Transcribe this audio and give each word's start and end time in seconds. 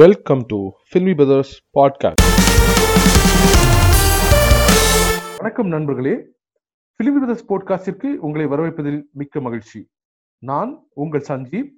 Welcome 0.00 0.40
to 0.50 0.56
Filmy 0.90 1.12
Brothers 1.18 1.50
Podcast. 1.76 2.20
வணக்கம் 5.36 5.68
நண்பர்களே. 5.68 6.14
பிலிமி 6.96 7.18
brothers 7.18 7.44
போட்காஸ்டிற்கு 7.50 8.10
உங்களை 8.26 8.46
வரவேற்பதில் 8.46 9.02
மிக்க 9.10 9.40
மகிழ்ச்சி. 9.40 9.80
நான் 10.38 10.86
உங்கள் 10.94 11.24
சஞ்சீவ். 11.28 11.68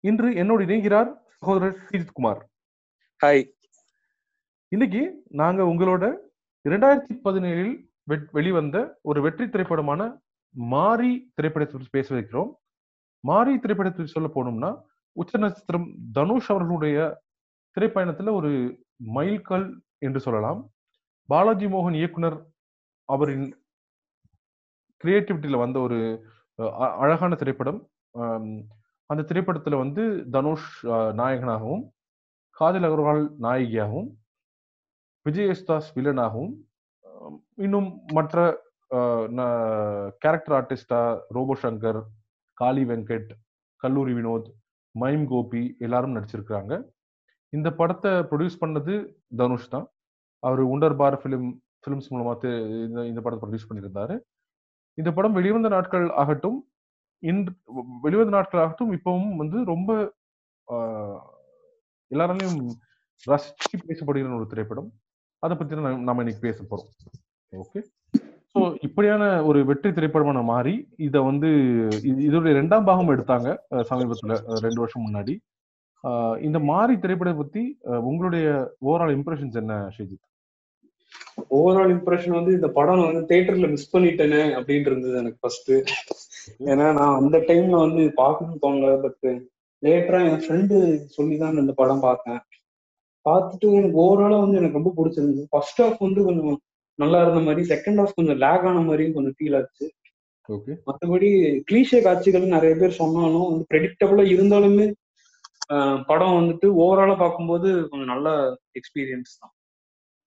இன்று 0.00 0.34
என்னோடு 0.34 0.64
இணைகிறார் 0.64 1.10
சகோதரர் 1.40 1.76
ஸ்ரீஜித் 1.82 2.14
குமார். 2.14 2.40
ஹாய் 3.24 3.44
இன்னைக்கு 4.68 5.22
நாங்க 5.28 5.62
உங்களோட 5.62 6.14
இரண்டாயிரத்தி 6.68 7.16
பதினேழில் 7.24 7.76
வெளிவந்த 8.32 8.98
ஒரு 9.02 9.20
வெற்றி 9.20 9.48
திரைப்படமான 9.48 10.22
மாரி 10.50 11.32
திரைப்படத்தை 11.34 11.80
பற்றி 11.80 11.94
பேச 11.98 12.14
வைக்கிறோம். 12.14 12.52
மாரி 13.20 13.58
திரைப்படத்தை 13.58 14.04
பற்றி 14.04 14.12
சொல்ல 14.12 14.30
போனோம்னா 14.34 14.74
உச்ச 15.12 15.38
நட்சத்திரம் 15.38 15.94
தனுஷ் 16.12 16.50
அவர்களுடைய 16.50 17.24
திரைப்பயணத்துல 17.80 18.32
ஒரு 18.32 18.80
மைல்கல் 19.14 19.80
என்று 19.98 20.20
சொல்லலாம். 20.20 20.70
பாலாஜி 21.26 21.66
மோகன் 21.66 21.94
இயக்குனர் 21.94 22.46
அவரின் 23.04 23.66
கிரியேட்டிவிட்டியில 25.04 25.58
வந்த 25.58 25.78
ஒரு 25.78 26.26
அ- 26.60 26.72
அழகான 26.74 27.34
திரைப்படம். 27.34 27.88
அந்த 29.06 29.22
திரைப்படத்துல 29.22 29.76
வந்து 29.76 30.26
தனுஷ் 30.30 30.86
நாயகனாகவும் 30.86 31.82
காஜல் 32.60 32.86
அகர்வால் 32.88 33.30
நாயகியாகவும் 33.40 34.08
விஜய் 35.22 35.64
வில்லனாகவும் 35.94 36.52
இன்னும் 37.54 38.00
மற்ற 38.12 38.64
கேரக்டர் 40.18 40.50
ஆர்டிஸ்டா 40.50 41.20
ரோபோ 41.28 41.54
சங்கர் 41.62 42.02
காளி 42.52 42.84
வெங்கட் 42.84 43.30
கல்லூரி 43.76 44.12
வினோத் 44.12 44.50
மைம் 44.90 45.26
கோபி 45.26 45.76
எல்லாரும் 45.78 46.14
நடிச்சிருக்கிறாங்க. 46.14 46.95
இந்த 47.48 47.70
படத்தை 47.70 48.10
ப்ரொடியூஸ் 48.10 48.56
பண்ணது 48.60 49.14
தனுஷ் 49.36 49.68
தான். 49.68 49.88
அவர் 50.38 50.60
உண்டர் 50.60 50.96
பார் 50.96 51.20
ஃபிலிம் 51.22 51.58
ஃபிலிம்ஸ் 51.86 52.06
மூலமா 52.10 52.84
இந்த 52.86 53.06
இந்த 53.06 53.20
படத்தை 53.20 53.50
ப்ரொடியூஸ் 53.50 53.72
பண்ணியிருந்தாரு. 53.72 54.20
இந்த 54.94 55.12
படம் 55.12 55.32
வெளிவந்த 55.32 55.68
நாட்கள் 55.68 56.10
ஆகட்டும் 56.10 56.68
இன்று 57.18 57.52
வெளிவந்த 58.02 58.30
நாட்கள் 58.30 58.60
ஆகட்டும் 58.60 58.92
இப்பவும் 58.92 59.36
வந்து 59.36 59.64
ரொம்ப 59.64 60.14
எல்லாராலையும் 62.14 62.70
ரசிச்சு 63.30 63.76
பேசப்படுகிற 63.88 64.36
ஒரு 64.36 64.46
திரைப்படம். 64.46 64.92
அதை 65.38 65.56
பத்தி 65.56 65.74
தான் 65.74 65.84
நம்ம- 65.84 66.02
நாம 66.02 66.22
இன்னைக்கு 66.22 66.52
பேச 66.52 66.62
போறோம். 66.62 67.56
ஓகே? 67.56 67.82
ஸோ 68.54 68.76
இப்படியான 68.80 69.44
ஒரு 69.44 69.64
வெற்றி 69.64 69.92
திரைப்படமான 69.92 70.42
மாறி 70.42 70.88
இதை 70.96 71.20
வந்து 71.20 71.46
இது- 71.92 72.22
இதோடைய 72.30 72.54
ரெண்டாம் 72.54 72.84
பாகம் 72.84 73.08
எடுத்தாங்க 73.08 73.82
சமீபத்தில் 73.82 74.30
சமீபத்துல 74.30 74.58
ரெண்டு 74.58 74.80
வருஷம் 74.80 75.06
முன்னாடி. 75.06 75.38
இந்த 76.46 76.58
மாறி 76.70 76.94
திரைப்படத்தை 77.02 77.38
பத்தி 77.40 77.62
உங்களுடைய 78.08 78.46
ஓவரால் 78.88 79.14
இம்ப்ரெஷன்ஸ் 79.16 79.58
என்ன 79.62 79.74
ஷேஜித்? 79.96 80.24
ஓவரால் 81.56 81.92
இம்ப்ரெஷன் 81.94 82.36
வந்து 82.38 82.52
இந்த 82.58 82.68
படம் 82.78 83.06
வந்து 83.08 83.22
தியேட்டர்ல 83.30 83.68
மிஸ் 83.74 83.92
பண்ணிட்டேனே 83.94 84.42
அப்படின்னு 84.58 84.90
இருந்தது 84.90 85.16
எனக்கு 85.22 85.40
ஃபர்ஸ்ட் 85.42 85.72
ஏன்னா 86.72 86.86
நான் 86.98 87.18
அந்த 87.20 87.36
டைம்ல 87.48 87.76
வந்து 87.84 88.02
பார்க்கணும்னு 88.22 88.62
தோணல 88.64 88.92
பட் 89.04 89.26
லேட்டரா 89.82 90.20
என் 90.28 90.42
ஃப்ரெண்டு 90.44 90.76
சொல்லி 91.16 91.36
தான் 91.42 91.60
இந்த 91.62 91.72
படம் 91.80 92.04
பார்த்தேன். 92.06 92.40
பார்த்துட்டு 93.26 93.68
எனக்கு 93.78 93.98
ஓவராலா 94.04 94.38
வந்து 94.44 94.58
எனக்கு 94.60 94.78
ரொம்ப 94.78 94.92
பிடிச்சிருந்தது. 94.98 95.44
ஃபர்ஸ்ட் 95.52 95.80
ஹாஃப் 95.82 96.04
வந்து 96.06 96.20
கொஞ்சம் 96.28 96.58
நல்லா 96.98 97.18
இருந்த 97.24 97.40
மாதிரி 97.46 97.62
செகண்ட் 97.72 98.00
ஹாஃப் 98.00 98.18
கொஞ்சம் 98.18 98.38
லேக் 98.44 98.66
ஆன 98.70 98.82
மாதிரியும் 98.88 99.16
கொஞ்சம் 99.16 99.36
ஃபீல் 99.38 99.56
ஆச்சு. 99.58 99.86
ஓகே 100.48 100.72
மற்றபடி 100.88 101.28
கிளீஷே 101.70 102.00
காட்சிகள் 102.06 102.54
நிறைய 102.56 102.74
பேர் 102.80 103.00
சொன்னாலும் 103.00 103.48
வந்து 103.50 103.64
ப்ரெடிக்டபிளா 103.72 104.24
இருந்தாலுமே 104.34 104.86
படம் 106.06 106.32
வந்துட்டு 106.32 106.66
ஓவராலா 106.66 107.18
பார்க்கும்போது 107.18 107.88
கொஞ்சம் 107.88 108.08
நல்ல 108.08 108.52
எக்ஸ்பீரியன்ஸ் 108.52 109.38
தான். 109.40 109.52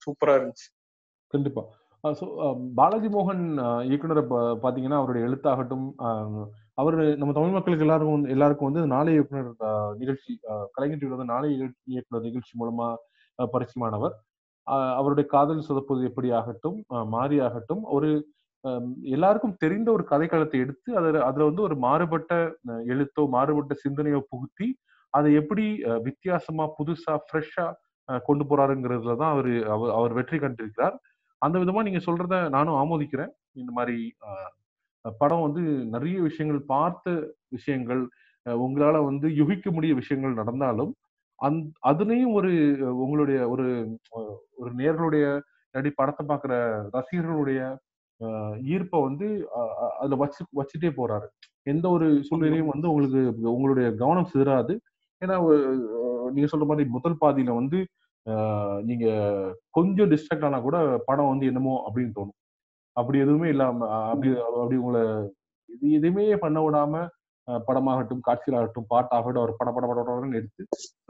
சூப்பரா 0.01 0.33
இருந்துச்சு. 0.39 0.67
கண்டிப்பா. 1.27 1.63
ஸோ 2.03 2.25
பாலாஜி 2.75 3.07
மோகன் 3.07 3.57
இயக்குனரை 3.59 4.21
பா- 4.27 4.57
பாத்தீங்கன்னா 4.63 4.95
அவருடைய 4.95 5.27
எழுத்தாகட்டும் 5.27 5.93
அவர் 6.73 7.17
நம்ம 7.17 7.33
தமிழ் 7.33 7.49
மக்களுக்கு 7.49 7.85
எல்லாருக்கும் 7.85 8.15
வந்து- 8.15 8.29
எல்லாருக்கும் 8.29 8.71
வந்து 8.71 8.87
நாளை 8.87 9.13
இயக்குனர் 9.13 9.95
நிகழ்ச்சி 9.97 10.39
கலைஞர் 10.71 11.05
வந்து 11.05 11.25
நாளை 11.25 11.73
இயக்குனர் 11.83 12.25
நிகழ்ச்சி 12.25 12.59
மூலமா 12.59 12.95
பரிச்சயமானவர் 13.53 14.11
அவருடைய 14.95 15.29
காதல் 15.29 15.65
சொதப்பது 15.69 16.03
எப்படி 16.03 16.31
ஆகட்டும் 16.31 16.85
மாறி 16.87 17.39
ஆகட்டும் 17.39 17.83
ஒரு 17.83 18.27
எல்லாருக்கும் 19.01 19.55
தெரிந்த 19.57 19.91
ஒரு 19.91 20.05
கதைக்களத்தை 20.09 20.59
எடுத்து 20.59 20.97
அதில் 20.97 21.21
அதில் 21.21 21.43
வந்து 21.43 21.61
ஒரு 21.61 21.75
மாறுபட்ட 21.75 22.55
எழுத்தோ 22.67 23.27
மாறுபட்ட 23.27 23.75
சிந்தனையோ 23.75 24.19
புகுத்தி 24.29 24.75
அதை 25.13 25.29
எப்படி 25.41 25.65
வித்தியாசமா 26.07 26.65
புதுசா 26.77 27.13
ஃப்ரெஷ்ஷா 27.25 27.65
கொண்டு 28.27 28.43
போறாருங்கிறதுல 28.49 29.15
தான் 29.21 29.33
அவர் 29.35 29.51
அவர் 29.97 30.13
வெற்றி 30.19 30.37
கண்டிருக்கிறார். 30.43 30.95
அந்த 31.41 31.55
விதமா 31.63 31.81
நீங்க 31.87 32.01
சொல்றத 32.07 32.35
நானும் 32.55 32.79
ஆமோதிக்கிறேன். 32.83 33.31
இந்த 33.61 33.71
மாதிரி 33.77 33.97
படம் 35.21 35.45
வந்து 35.45 35.61
நிறைய 35.93 36.17
விஷயங்கள் 36.29 36.61
பார்த்த 36.73 37.09
விஷயங்கள் 37.57 38.01
உங்களால 38.45 38.97
வந்து 39.09 39.27
யுகிக்க 39.39 39.67
முடிய 39.77 39.93
விஷயங்கள் 40.01 40.39
நடந்தாலும் 40.41 40.91
அந் 41.39 41.59
அதுலயும் 41.89 42.33
ஒரு 42.39 42.51
உங்களுடைய 43.03 43.39
ஒரு 43.53 43.65
ஒரு 44.61 44.71
நேர்களுடைய 44.81 45.25
இல்லாட்டி 45.75 45.91
படத்தை 45.99 46.23
பார்க்குற 46.31 46.53
ரசிகர்களுடைய 46.95 47.59
ஈர்ப்பை 48.73 48.99
வந்து 49.07 49.27
அதுல 50.01 50.17
வச்சு 50.23 50.41
வச்சுட்டே 50.59 50.89
போறாரு. 50.97 51.27
எந்த 51.67 51.85
ஒரு 51.95 52.07
சூழ்நிலையும் 52.27 52.71
வந்து 52.73 52.87
உங்களுக்கு 52.91 53.21
உங்களுடைய 53.55 53.87
கவனம் 54.01 54.31
சிதறாது. 54.33 54.73
ஏன்னா 55.21 55.35
நீங்க 56.33 56.47
சொல்ற 56.51 56.65
மாதிரி 56.69 56.89
முதல் 56.95 57.21
பாதியில 57.21 57.53
வந்து 57.59 57.79
நீங்க 58.89 59.05
கொஞ்சம் 59.77 60.09
டிஸ்ட்ராக்ட் 60.11 60.47
ஆனா 60.47 60.57
கூட 60.65 60.77
படம் 61.07 61.31
வந்து 61.31 61.45
என்னமோ 61.51 61.73
அப்படின்னு 61.87 62.15
தோணும். 62.17 62.37
அப்படி 62.97 63.17
எதுவுமே 63.23 63.47
இல்லாம 63.53 63.87
அப்படி 64.11 64.29
அப்படி 64.61 64.77
உங்களை 64.83 65.01
இது 65.69 65.87
எதுவுமே 65.99 66.25
பண்ண 66.43 66.59
விடாம 66.65 67.01
படமாகட்டும் 67.47 68.25
காட்சிகளாகட்டும் 68.27 68.89
பாட்டாகட்டும் 68.91 69.41
அவர் 69.43 69.57
பட 69.59 69.69
பட 69.75 69.85
பட 69.89 70.01
படன்னு 70.07 70.39
எடுத்து 70.39 70.63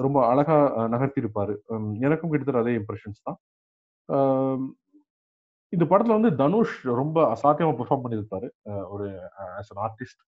ரொம்ப 0.05 0.17
அழகா 0.27 0.57
நகர்த்தி 0.93 1.23
இருப்பாரு 1.23 1.53
எனக்கும் 2.07 2.31
கிட்டத்தட்ட 2.31 2.63
அதே 2.63 2.75
இம்ப்ரெஷன்ஸ் 2.79 3.25
தான். 3.27 3.39
இந்த 5.73 5.85
படத்துல 5.89 6.17
வந்து 6.17 6.31
தனுஷ் 6.41 6.77
ரொம்ப 7.01 7.17
அசாத்தியமா 7.33 7.73
பெர்ஃபார்ம் 7.79 8.03
பண்ணியிருப்பாரு. 8.05 8.47
ஒரு 8.93 9.07
ஆஸ் 9.57 9.71
அன் 9.73 9.83
ஆர்டிஸ்ட் 9.87 10.21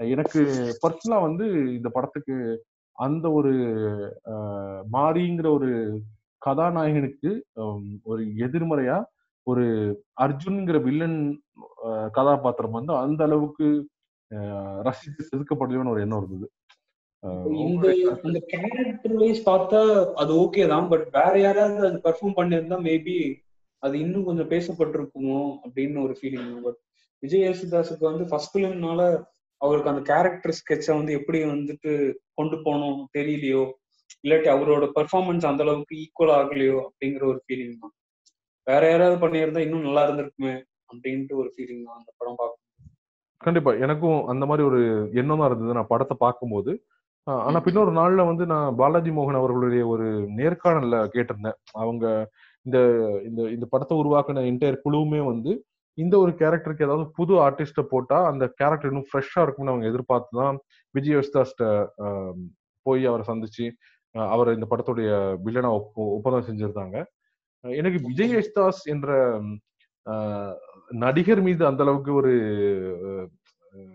எனக்கு 0.00 0.40
பர்சனலா 0.84 1.18
வந்து 1.26 1.46
இந்த 1.76 1.88
படத்துக்கு 1.88 2.34
அந்த 2.98 3.26
ஒரு 3.30 3.52
மாரிங்கிற 4.92 5.46
ஒரு 5.52 5.70
கதாநாயகனுக்கு 6.42 7.30
ஒரு 8.04 8.22
எதிர்மறையா 8.46 8.96
ஒரு 9.46 9.64
அர்ஜுன்ங்கிற 10.20 10.76
வில்லன் 10.82 11.18
கதாபாத்திரம் 12.12 12.76
வந்து 12.78 12.92
அந்த 12.96 13.20
அளவுக்கு 13.24 13.66
ரசித்து 14.82 15.22
செதுக்கப்படுதுன்னு 15.22 15.92
ஒரு 15.92 16.02
எண்ணம் 16.04 16.20
இருந்தது. 16.20 16.46
இந்த 17.64 17.86
அந்த 18.24 18.38
கேரக்டர் 18.52 19.14
வைஸ் 19.14 19.42
பார்த்தா 19.48 19.80
அது 20.14 20.32
ஓகே 20.34 20.64
தான். 20.68 20.88
பட் 20.88 21.06
வேற 21.10 21.32
யாராவது 21.38 21.86
அது 21.88 21.98
பெர்ஃபார்ம் 22.04 22.38
பண்ணியிருந்தா 22.38 22.78
மேபி 22.88 23.16
அது 23.82 23.94
இன்னும் 23.98 24.26
கொஞ்சம் 24.28 24.50
பேசப்பட்டிருக்குமோ 24.50 25.40
அப்படின்னு 25.64 25.98
ஒரு 26.06 26.14
ஃபீலிங் 26.18 26.50
பட் 26.62 26.78
விஜய் 27.22 27.44
யேசுதாஸுக்கு 27.46 28.04
வந்து 28.10 28.24
ஃபர்ஸ்ட் 28.24 28.52
ஃபிலிம்னால 28.52 29.00
அவருக்கு 29.60 29.90
அந்த 29.90 30.02
கேரக்டர் 30.02 30.58
ஸ்கெட்சை 30.58 30.94
வந்து 30.94 31.12
எப்படி 31.12 31.38
வந்துட்டு 31.44 31.92
கொண்டு 32.34 32.56
போகணும் 32.62 33.08
தெரியலையோ 33.18 33.62
இல்லாட்டி 34.24 34.48
அவரோட 34.54 34.84
பெர்ஃபார்மன்ஸ் 34.94 35.46
அந்த 35.46 35.62
அளவுக்கு 35.62 35.94
ஈக்குவல் 35.96 36.34
ஆகலையோ 36.34 36.76
அப்படிங்கிற 36.86 37.24
ஒரு 37.26 37.44
ஃபீலிங் 37.44 37.78
தான். 37.78 37.94
வேற 38.66 38.90
யாராவது 38.90 39.16
பண்ணியிருந்தா 39.22 39.58
இன்னும் 39.58 39.80
நல்லா 39.80 40.08
இருந்திருக்குமே 40.08 40.54
அப்படின்ட்டு 40.90 41.34
ஒரு 41.34 41.54
ஃபீலிங் 41.54 41.84
தான் 41.84 41.96
அந்த 41.96 42.12
படம் 42.16 42.34
பார்க்கும் 42.34 42.62
கண்டிப்பா. 43.40 43.72
எனக்கும் 43.74 44.26
அந்த 44.26 44.46
மாதிரி 44.46 44.68
ஒரு 44.68 44.80
எண்ணம் 45.12 45.38
தான் 45.38 45.46
இருந்தது. 45.46 45.72
நான் 45.72 45.86
படத்தை 45.86 46.16
பார்க்கும்போது. 46.18 46.72
ஆனா. 47.26 47.60
பின்னொரு 47.60 47.92
நாள்ல 47.92 48.26
வந்து 48.26 48.46
நான் 48.46 48.76
பாலாஜி 48.76 49.10
மோகன் 49.10 49.34
அவர்களுடைய 49.34 49.86
ஒரு 49.86 50.06
நேர்காணல்ல 50.36 50.96
கேட்டிருந்தேன். 51.14 51.58
அவங்க 51.72 52.04
இந்த 52.66 52.78
இந்த 53.24 53.42
இந்த 53.50 53.66
படத்தை 53.70 53.96
உருவாக்கின 53.98 54.44
என்டையர் 54.50 54.84
குழுவுமே 54.84 55.24
வந்து 55.24 55.52
இந்த 55.98 56.18
ஒரு 56.18 56.32
கேரக்டருக்கு 56.32 56.82
ஏதாவது 56.82 57.10
புது 57.10 57.34
ஆர்டிஸ்ட 57.40 57.82
போட்டா 57.90 58.26
அந்த 58.26 58.44
கேரக்டர் 58.56 58.90
இன்னும் 58.90 59.08
ஃப்ரெஷ்ஷா 59.10 59.42
இருக்கும்னு 59.42 59.70
அவங்க 59.70 59.86
எதிர்பார்த்து 59.86 60.38
தான் 60.38 60.58
விஜய் 60.94 61.16
யஸ்தாஸ்ட 61.16 61.64
போய் 62.86 63.06
அவரை 63.06 63.24
சந்திச்சு 63.28 63.66
அவர் 64.14 64.54
இந்த 64.54 64.66
படத்துடைய 64.70 65.08
வில்லனா 65.44 65.70
ஒப்ப- 65.70 66.12
ஒப்பந்தம் 66.16 66.46
செஞ்சிருந்தாங்க. 66.48 66.96
எனக்கு 67.64 67.98
விஜய் 68.02 68.34
யஸ்தாஸ் 68.34 68.82
என்ற 68.84 69.08
நடிகர் 70.96 71.40
மீது 71.40 71.66
அந்த 71.66 71.82
அளவுக்கு 71.82 72.14
ஒரு 72.14 72.32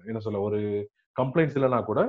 என்ன 0.06 0.20
சொல்ல 0.20 0.40
ஒரு 0.40 0.60
கம்ப்ளைண்ட்ஸ் 1.16 1.58
இல்லைனா 1.58 1.84
கூட 1.84 2.02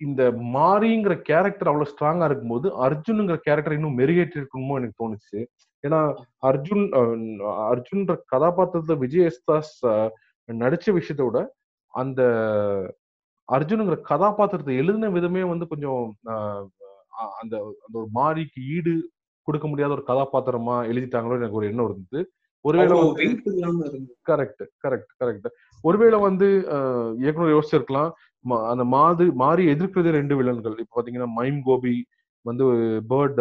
இந்த 0.00 0.22
மாரிங்கிற 0.54 1.20
கேரக்டர் 1.20 1.68
அவ்வளவு 1.68 1.92
ஸ்ட்ராங்கா 1.92 2.24
இருக்கும்போது 2.24 2.66
அர்ஜுனுங்கிற 2.86 3.36
கேரக்டர் 3.36 3.72
இன்னும் 3.72 3.98
மெருகேற்றி 3.98 4.38
இருக்கணுமோ 4.38 4.74
எனக்கு 4.74 4.98
தோணுச்சு. 5.00 5.40
ஏன்னா 5.84 6.00
அர்ஜுன் 6.48 6.84
அர்ஜுன்ற 7.72 8.14
கதாபாத்திரத்துல 8.32 8.96
விஜய் 9.04 9.28
நடிச்ச 10.48 10.92
விஷயத்தை 10.98 11.24
விட 11.26 11.40
அந்த 11.94 12.22
அர்ஜுனுங்கிற 13.48 13.96
கதாபாத்திரத்தை 14.10 14.74
எழுதின 14.82 15.10
விதமே 15.16 15.42
வந்து 15.52 15.66
கொஞ்சம் 15.66 16.02
அந்த 17.40 17.54
அந்த 17.82 17.98
ஒரு 17.98 18.08
மாரிக்கு 18.18 18.60
ஈடு 18.74 18.94
கொடுக்க 19.48 19.66
முடியாத 19.68 19.94
ஒரு 19.96 20.04
கதாபாத்திரமா 20.10 20.76
எழுதிட்டாங்களோ 20.90 21.38
எனக்கு 21.38 21.58
ஒரு 21.60 21.68
எண்ணம் 21.70 21.88
இருந்தது. 21.88 22.20
ஒருவேளை 22.64 22.94
கரெக்ட் 24.30 24.62
கரெக்ட் 24.84 25.12
கரெக்ட். 25.20 25.48
ஒருவேளை 25.84 26.18
வந்து 26.26 26.48
இயக்குனர் 27.22 27.54
யோசிச்சிருக்கலாம். 27.54 28.10
அந்த 28.72 28.84
மாது 28.94 29.24
மாறி 29.42 29.62
எதிர்க்கிறது 29.74 30.10
ரெண்டு 30.18 30.34
வில்லன்கள். 30.38 30.76
இப்போ 30.82 30.94
பாத்தீங்கன்னா 30.96 31.30
மைம் 31.38 31.60
கோபி 31.68 31.94
வந்து 32.50 32.64
பேர்ட் 33.10 33.40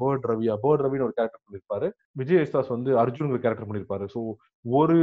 பேர்ட் 0.00 0.26
ரவியா 0.30 0.54
பேர்ட் 0.64 0.84
ரவின்னு 0.84 1.06
ஒரு 1.08 1.16
கேரக்டர் 1.18 1.44
பண்ணிருப்பாரு. 1.44 1.86
விஜய் 2.20 2.38
யேசுதாஸ் 2.38 2.74
வந்து 2.74 2.90
அர்ஜுனுங்கிற 3.02 3.40
கேரக்டர் 3.44 3.68
பண்ணிருப்பாரு. 3.68 4.06
ஸோ 4.14 4.20
ஒரு 4.64 4.96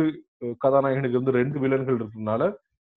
கதாநாயகனுக்கு 0.65 1.21
வந்து 1.21 1.37
ரெண்டு 1.39 1.57
வில்லன்கள் 1.63 1.99
இருக்கிறதுனால 1.99 2.43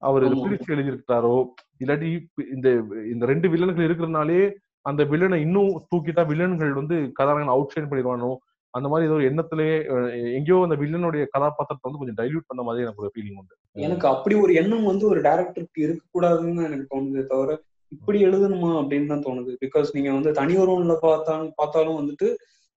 அவர். 0.02 0.24
பிரிச்சு 0.44 0.74
எழுதியிருக்காரோ 0.74 1.36
இல்லாட்டி 1.82 2.10
இந்த 2.54 2.68
இந்த 3.12 3.24
ரெண்டு 3.32 3.46
வில்லன்கள் 3.52 3.86
இருக்கிறதுனாலே 3.88 4.40
அந்த 4.86 5.02
வில்லனை 5.12 5.38
இன்னும் 5.44 5.70
தூக்கிட்டா 5.90 6.22
வில்லன்கள் 6.30 6.72
வந்து 6.80 6.96
கதாநாயகன் 7.18 7.54
அவுட் 7.54 7.72
ஷைன் 7.74 7.88
பண்ணிடுவானோ 7.90 8.32
அந்த 8.74 8.86
மாதிரி 8.90 9.06
ஏதோ 9.08 9.16
ஒரு 9.18 9.26
எண்ணத்திலேயே 9.28 9.76
எங்கேயோ 10.38 10.58
அந்த 10.66 10.76
வில்லனுடைய 10.82 11.22
கதாபாத்திரத்தை 11.34 11.86
வந்து 11.86 12.00
கொஞ்சம் 12.00 12.18
டைல்யூட் 12.18 12.48
பண்ண 12.50 12.62
மாதிரி 12.66 12.84
எனக்கு 12.84 13.02
ஒரு 13.04 13.12
ஃபீலிங் 13.14 13.38
உண்டு. 13.40 13.54
எனக்கு 13.86 14.06
அப்படி 14.12 14.34
ஒரு 14.44 14.52
எண்ணம் 14.60 14.88
வந்து 14.90 15.04
ஒரு 15.12 15.20
டேரக்டருக்கு 15.26 15.80
இருக்கக்கூடாதுன்னு 15.86 16.66
எனக்கு 16.68 16.90
தோணுதே 16.92 17.24
தவிர 17.32 17.56
இப்படி 17.94 18.18
எழுதணுமா 18.28 18.70
அப்படின்னு 18.80 19.10
தான் 19.12 19.24
தோணுது. 19.26 19.52
பிகாஸ் 19.64 19.88
நீங்க 19.96 20.10
வந்து 20.16 20.30
தனி 20.38 20.54
ஒருவன்ல 20.62 20.94
பார்த்தாலும் 21.06 21.50
பார்த்தாலும் 21.60 21.98
வந்துட்டு 22.00 22.28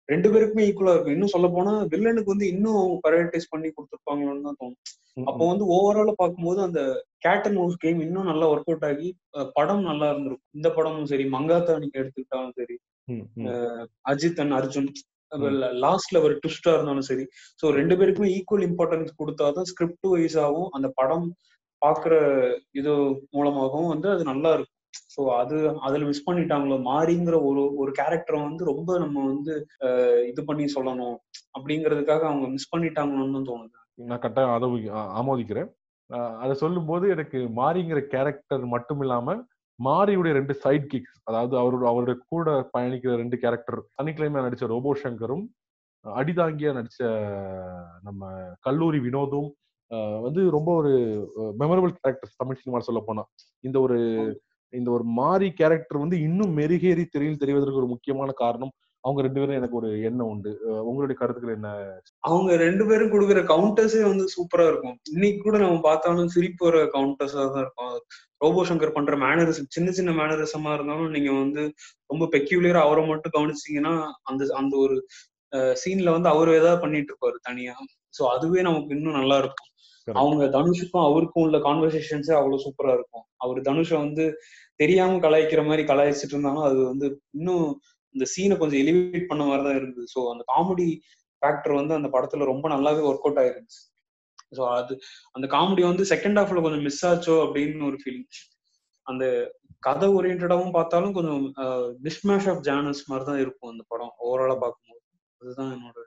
ரெண்டு 0.09 0.27
பேருக்குமே 0.33 0.65
ஈக்குவலா 0.68 0.94
இருக்கும். 0.94 1.15
இன்னும் 1.15 1.33
சொல்ல 1.33 1.48
போனா 1.56 1.71
வில்லனுக்கு 1.94 2.33
வந்து 2.33 2.48
இன்னும் 2.54 2.92
ப்ரையாரிட்டைஸ் 3.06 3.51
பண்ணி 3.54 3.69
கொடுத்துருப்பாங்களோன்னு 3.71 4.45
தான் 4.48 4.59
தோணும். 4.62 4.81
அப்போ 5.30 5.44
வந்து 5.51 5.65
ஓவராலா 5.75 6.13
பார்க்கும்போது 6.21 6.59
அந்த 6.68 6.81
கேட் 7.25 7.45
அண்ட் 7.48 7.59
மவுஸ் 7.62 7.81
கேம் 7.83 8.00
இன்னும் 8.06 8.30
நல்லா 8.31 8.48
ஒர்க் 8.54 8.69
அவுட் 8.71 8.88
ஆகி 8.89 9.09
படம் 9.57 9.83
நல்லா 9.89 10.07
இருந்திருக்கும். 10.12 10.54
இந்த 10.57 10.69
படமும் 10.77 11.10
சரி 11.12 11.25
மங்காத்தா 11.36 11.75
நீங்க 11.83 11.98
எடுத்துக்கிட்டாலும் 12.01 12.56
சரி. 12.60 12.77
அஜித் 14.12 14.42
அண்ட் 14.44 14.56
அர்ஜுன் 14.60 14.89
லாஸ்ட்ல 15.86 16.18
ஒரு 16.25 16.33
ட்விஸ்டா 16.42 16.74
இருந்தாலும் 16.75 17.07
சரி. 17.10 17.25
சோ 17.60 17.74
ரெண்டு 17.80 17.98
பேருக்குமே 18.00 18.31
ஈக்குவல் 18.38 18.65
இம்பார்ட்டன்ஸ் 18.69 19.12
கொடுத்தாதான் 19.21 19.69
ஸ்கிரிப்ட் 19.71 20.10
வைஸாவும் 20.13 20.69
அந்த 20.77 20.89
படம் 21.00 21.27
பாக்குற 21.81 22.13
இது 22.80 22.94
மூலமாகவும் 23.36 23.92
வந்து 23.94 24.07
அது 24.13 24.24
நல்லா 24.31 24.51
இருக்கும். 24.56 24.76
சோ 25.13 25.22
அது 25.42 25.56
அதுல 25.86 26.07
மிஸ் 26.10 26.25
பண்ணிட்டாங்களோ 26.28 26.78
மாறிங்கிற 26.89 27.36
ஒரு 27.50 27.63
ஒரு 27.81 27.92
கேரக்டரை 28.00 28.39
வந்து 28.44 28.63
ரொம்ப 28.72 28.98
நம்ம 29.04 29.24
வந்து 29.31 29.54
இது 30.31 30.42
பண்ணி 30.50 30.66
சொல்லணும். 30.75 31.18
அப்படிங்கிறதுக்காக 31.57 32.24
அவங்க 32.30 32.48
மிஸ் 32.56 32.72
பண்ணிட்டாங்களோன்னு 32.74 33.36
தான் 33.38 33.50
தோணுது. 33.51 33.78
நான் 34.00 34.24
கட்டாயம் 34.25 34.56
அதை 34.56 34.68
ஆமோதிக்கிறேன். 35.22 35.69
அதை 36.44 36.54
சொல்லும்போது 36.63 37.06
எனக்கு 37.16 37.39
மாரிங்கிற 37.60 38.01
கேரக்டர் 38.13 38.66
மட்டும் 38.75 39.01
இல்லாம 39.06 39.38
மாரியுடைய 39.80 40.34
ரெண்டு 40.38 40.54
சைட் 40.62 40.86
கிக்ஸ் 40.92 41.18
அதாவது 41.30 41.54
அவரோட 41.62 41.84
அவருடைய 41.89 42.18
கூட 42.31 42.50
பயணிக்கிற 42.75 43.16
ரெண்டு 43.22 43.38
கேரக்டர் 43.44 43.80
சனிக்கிழமை 43.98 44.44
நடிச்ச 44.45 44.68
ரோபோ 44.74 44.92
சங்கரும் 45.04 45.44
அடிதாங்கியா 46.06 46.72
நடிச்ச 46.78 47.01
நம்ம 48.07 48.30
கல்லூரி 48.68 49.00
வினோதும் 49.06 49.50
வந்து 50.25 50.42
ரொம்ப 50.56 50.69
ஒரு 50.80 50.94
மெமரபிள் 51.62 51.94
கேரக்டர்ஸ் 51.98 52.39
தமிழ் 52.42 52.62
சினிமா 52.62 52.80
சொல்ல 52.88 53.01
போனா 53.01 53.24
இந்த 53.63 53.78
ஒரு 53.80 53.98
இந்த 54.74 54.90
ஒரு 54.92 55.06
மாரி 55.19 55.48
கேரக்டர் 55.60 56.04
வந்து 56.04 56.18
இன்னும் 56.28 56.54
மெருகேறி 56.60 57.06
திரையில் 57.14 57.42
தெரிவதற்கு 57.44 57.81
ஒரு 57.84 57.90
முக்கியமான 57.94 58.31
காரணம் 58.44 58.74
அவங்க 59.04 59.22
ரெண்டு 59.25 59.40
பேரும் 59.40 59.58
எனக்கு 59.58 59.78
ஒரு 59.80 59.90
எண்ணம் 60.08 60.30
உண்டு. 60.31 60.52
உங்களுடைய 60.88 61.16
கருத்துக்கள் 61.19 61.56
என்ன? 61.58 61.69
அவங்க 62.24 62.52
ரெண்டு 62.64 62.84
பேரும் 62.90 63.12
கொடுக்குற 63.14 63.42
கவுண்டர்ஸே 63.52 64.02
வந்து 64.10 64.25
சூப்பரா 64.36 64.66
இருக்கும். 64.72 64.98
இன்னைக்கு 65.14 65.40
கூட 65.46 65.58
நம்ம 65.64 65.78
பார்த்தாலும் 65.86 66.34
சிரிப்பு 66.36 66.66
வர 66.68 66.80
கவுண்டர்ஸா 66.96 67.44
தான் 67.54 67.64
இருக்கும். 67.66 67.94
ரோபோ 68.44 68.64
சங்கர் 68.69 68.96
பண்ற 68.98 69.16
மேனரிசம் 69.24 69.69
சின்ன 69.75 69.92
சின்ன 70.00 70.12
மேனரிசமா 70.19 70.74
இருந்தாலும் 70.78 71.13
நீங்க 71.16 71.31
வந்து 71.44 71.63
ரொம்ப 72.10 72.28
பெக்யூலியரா 72.36 72.81
அவரை 72.88 73.06
மட்டும் 73.12 73.36
கவனிச்சீங்கன்னா 73.38 73.94
அந்த 74.24 74.50
அந்த 74.62 74.75
ஒரு 74.86 74.98
சீன்ல 75.81 76.10
வந்து 76.16 76.30
அவரு 76.34 76.52
ஏதாவது 76.60 76.84
பண்ணிட்டு 76.84 77.12
இருப்பாரு 77.13 77.38
தனியா. 77.50 77.75
சோ 78.18 78.24
அதுவே 78.36 78.62
நமக்கு 78.70 78.96
இன்னும் 78.98 79.20
நல்லா 79.22 79.38
இருக்கும். 79.44 79.70
அவங்க 80.07 80.45
தனுஷுக்கும் 80.57 81.06
அவருக்கும் 81.09 81.44
உள்ள 81.45 81.57
கான்வர்சேஷன்ஸே 81.57 82.33
அவ்வளவு 82.39 82.63
சூப்பரா 82.65 82.94
இருக்கும். 82.98 83.25
அவர் 83.38 83.59
தனுஷ 83.62 83.89
வந்து 83.98 84.25
தெரியாம 84.75 85.19
கலாய்க்கிற 85.19 85.62
மாதிரி 85.65 85.83
கலாய்ச்சிட்டு 85.83 86.36
இருந்தாலும் 86.36 86.68
அது 86.69 86.80
வந்து 86.86 87.07
இன்னும் 87.31 87.65
இந்த 88.15 88.25
சீனை 88.33 88.57
கொஞ்சம் 88.57 88.81
எலிவேட் 88.83 89.30
பண்ண 89.30 89.44
மாதிரி 89.45 89.63
தான் 89.63 89.75
இருந்தது. 89.75 90.07
ஸோ 90.13 90.19
அந்த 90.33 90.44
காமெடி 90.54 90.88
ஃபேக்டர் 91.42 91.74
வந்து 91.74 91.94
அந்த 91.94 92.09
படத்துல 92.15 92.45
ரொம்ப 92.45 92.69
நல்லாவே 92.69 93.01
ஒர்க் 93.09 93.25
அவுட் 93.27 93.42
ஆயிருந்துச்சு. 93.44 93.81
ஸோ 94.57 94.62
அது 94.77 94.94
அந்த 95.31 95.48
காமெடி 95.56 95.83
வந்து 95.88 96.04
செகண்ட் 96.13 96.39
ஹாஃப்ல 96.39 96.62
கொஞ்சம் 96.62 96.81
மிஸ் 96.81 97.06
ஆச்சோ 97.06 97.36
அப்படின்னு 97.45 97.88
ஒரு 97.89 97.98
ஃபீலிங் 98.03 98.27
அந்த 99.07 99.25
கதை 99.80 100.07
ஓரியன்டாவும் 100.10 100.75
பார்த்தாலும் 100.77 101.13
கொஞ்சம் 101.13 101.44
மிஸ்மேஷ் 102.06 102.48
ஆஃப் 102.51 102.62
ஜானஸ் 102.62 103.10
மாதிரி 103.10 103.25
தான் 103.25 103.39
இருக்கும் 103.39 103.71
அந்த 103.71 103.83
படம். 103.88 104.13
ஓவராலா 104.27 104.56
பார்க்கும்போது. 104.63 105.01
அதுதான் 105.42 105.71
என்னோட 105.75 105.98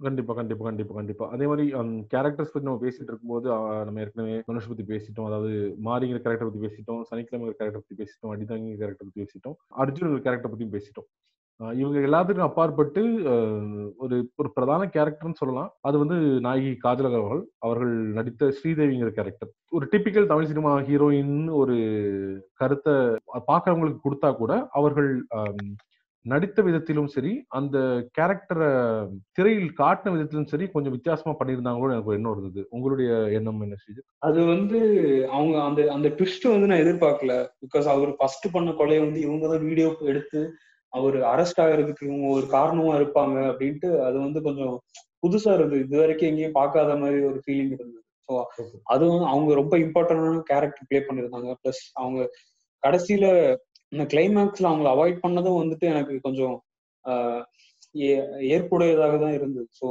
கண்டிப்பா 0.00 0.32
கண்டிப்பா 0.34 0.64
கண்டிப்பா 0.66 0.94
கண்டிப்பா. 0.96 1.24
அதே 1.34 1.46
மாதிரி 1.46 1.64
கேரக்டர்ஸ் 2.12 2.52
பத்தி 2.52 2.66
நம்ம 2.66 2.80
பேசிட்டு 2.82 3.10
இருக்கும்போது 3.10 3.46
அஹ், 3.56 3.82
நம்ம 3.86 4.00
ஏற்கனவே 4.02 4.36
தனுஷ் 4.48 4.70
பத்தி 4.70 4.84
பேசிட்டோம். 4.88 5.28
அதாவது 5.28 5.50
மாரிங்கிற 5.86 6.20
கேரக்டர் 6.24 6.48
பத்தி 6.48 6.62
பேசிட்டோம் 6.64 7.02
சனிக்கிழமை 7.10 7.52
கேரக்டர் 7.52 7.82
பத்தி 7.82 8.00
பேசிட்டோம் 8.00 8.32
அடிதாங்கிற 8.34 8.78
கேரக்டர் 8.80 9.06
பத்தி 9.06 9.22
பேசிட்டோம் 9.22 9.54
அர்ஜுன் 9.78 10.16
கேரக்டர் 10.26 10.52
பத்தியும் 10.52 10.74
பேசிட்டோம். 10.74 11.06
அஹ், 11.60 11.74
இவங்க 11.80 11.98
எல்லாத்துக்கும் 12.06 12.48
அப்பாற்பட்டு 12.48 13.02
அஹ், 13.32 13.70
ஒரு 13.98 14.16
ஒரு 14.36 14.50
பிரதான 14.56 14.88
கேரக்டர்னு 14.94 15.40
சொல்லலாம். 15.40 15.70
அது 15.82 15.96
வந்து 16.02 16.16
நாயகி 16.46 16.72
காஜல் 16.84 17.08
அகர்வால் 17.10 17.44
அவர்கள் 17.62 17.94
நடித்த 18.16 18.50
ஸ்ரீதேவிங்கிற 18.58 19.12
கேரக்டர் 19.14 19.52
ஒரு 19.72 19.86
டிபிக்கல் 19.92 20.30
தமிழ் 20.30 20.50
சினிமா 20.50 20.72
ஹீரோயின் 20.88 21.32
ஒரு 21.60 21.76
கருத்தை 22.60 22.96
பார்க்கறவங்களுக்கு 23.48 24.04
கொடுத்தா 24.04 24.30
கூட 24.36 24.52
அவர்கள் 24.74 25.10
நடித்த 26.24 26.58
விதத்திலும் 26.62 27.08
சரி 27.14 27.32
அந்த 27.48 27.78
கேரக்டரை 28.18 28.68
திரையில் 29.32 29.70
காட்டின 29.72 30.12
விதத்திலும் 30.12 30.50
சரி 30.52 30.66
கொஞ்சம் 30.66 30.94
வித்தியாசமா 30.96 31.32
பண்ணியிருந்தாங்களோ 31.38 31.90
எனக்கு 31.92 32.16
எண்ணம் 32.18 32.34
இருந்தது. 32.34 32.62
உங்களுடைய 32.70 33.10
எண்ணம் 33.38 33.60
என்ன 33.60 33.78
ஸ்ரீஜித்? 33.82 34.06
அது 34.18 34.40
வந்து 34.44 34.78
அவங்க 35.30 35.56
அந்த 35.62 35.80
அந்த 35.92 36.08
ட்விஸ்ட் 36.08 36.46
வந்து 36.52 36.70
நான் 36.70 36.84
எதிர்பார்க்கல. 36.84 37.34
பிகாஸ் 37.64 37.88
அவர் 37.94 38.12
ஃபர்ஸ்ட் 38.20 38.48
பண்ண 38.52 38.72
கொலையை 38.72 39.00
வந்து 39.00 39.20
இவங்க 39.20 39.48
தான் 39.48 39.66
வீடியோ 39.68 39.90
எடுத்து 40.12 40.42
அவர் 40.92 41.18
அரெஸ்ட் 41.32 41.60
ஆகிறதுக்கு 41.64 42.08
இவங்க 42.08 42.26
ஒரு 42.36 42.46
காரணமா 42.46 42.94
இருப்பாங்க 42.96 43.36
அப்படின்ட்டு 43.50 43.90
அது 44.00 44.16
வந்து 44.18 44.40
கொஞ்சம் 44.42 44.74
புதுசா 45.22 45.52
இருந்தது. 45.54 45.84
இது 45.86 46.00
வரைக்கும் 46.02 46.30
எங்கேயும் 46.30 46.58
பார்க்காத 46.60 46.96
மாதிரி 46.96 47.20
ஒரு 47.24 47.38
ஃபீலிங் 47.44 47.74
இருந்தது. 47.76 48.00
ஸோ 48.28 48.34
அதுவும் 48.84 49.26
அவங்க 49.26 49.50
ரொம்ப 49.54 49.74
இம்பார்ட்டன்டான 49.78 50.42
கேரக்டர் 50.52 50.88
ப்ளே 50.88 51.00
பண்ணியிருந்தாங்க. 51.08 51.52
ப்ளஸ் 51.62 51.82
அவங்க 51.94 52.20
கடைசியில 52.82 53.26
இந்த 53.94 54.04
கிளைமேக்ஸ்ல 54.04 54.70
அவங்கள 54.70 54.88
அவாய்ட் 54.94 55.24
பண்ணதும் 55.24 55.60
வந்துட்டு 55.60 55.86
எனக்கு 55.90 56.20
கொஞ்சம் 56.20 56.56
ஏ- 57.94 58.24
ஏற்புடையதாக 58.52 59.18
தான் 59.20 59.32
இருந்தது. 59.32 59.68
ஸோ 59.80 59.86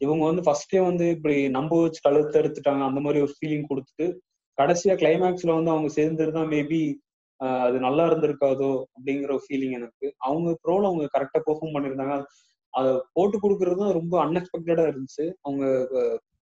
இவங்க 0.00 0.24
வந்து 0.24 0.42
ஃபர்ஸ்டே 0.42 0.80
வந்து 0.82 1.10
இப்படி 1.10 1.48
நம்ப 1.48 1.82
வச்சு 1.82 2.00
கழுத்து 2.02 2.40
எடுத்துட்டாங்க 2.42 2.82
அந்த 2.82 3.00
மாதிரி 3.00 3.22
ஒரு 3.22 3.32
ஃபீலிங் 3.36 3.68
கொடுத்துட்டு 3.68 4.06
கடைசியா 4.58 4.94
கிளைமேக்ஸ்ல 4.96 5.54
வந்து 5.54 5.70
அவங்க 5.70 5.88
சேர்ந்துருந்தா 5.94 6.42
மேபி 6.50 6.82
அது 7.60 7.78
நல்லா 7.80 8.04
இருந்திருக்காதோ 8.08 8.68
அப்படிங்கிற 8.94 9.30
ஒரு 9.30 9.44
ஃபீலிங் 9.46 9.72
எனக்கு. 9.72 10.06
அவங்க 10.18 10.50
ப்ரோல 10.62 10.84
அவங்க 10.84 11.06
கரெக்டா 11.14 11.40
பெர்ஃபார்ம் 11.46 11.74
பண்ணியிருந்தாங்க. 11.74 12.14
அதை 12.74 12.92
போட்டு 13.12 13.36
கொடுக்கறதும் 13.38 13.92
ரொம்ப 13.92 14.14
அன்எக்ஸ்பெக்டடா 14.24 14.84
இருந்துச்சு. 14.90 15.24
அவங்க 15.42 15.64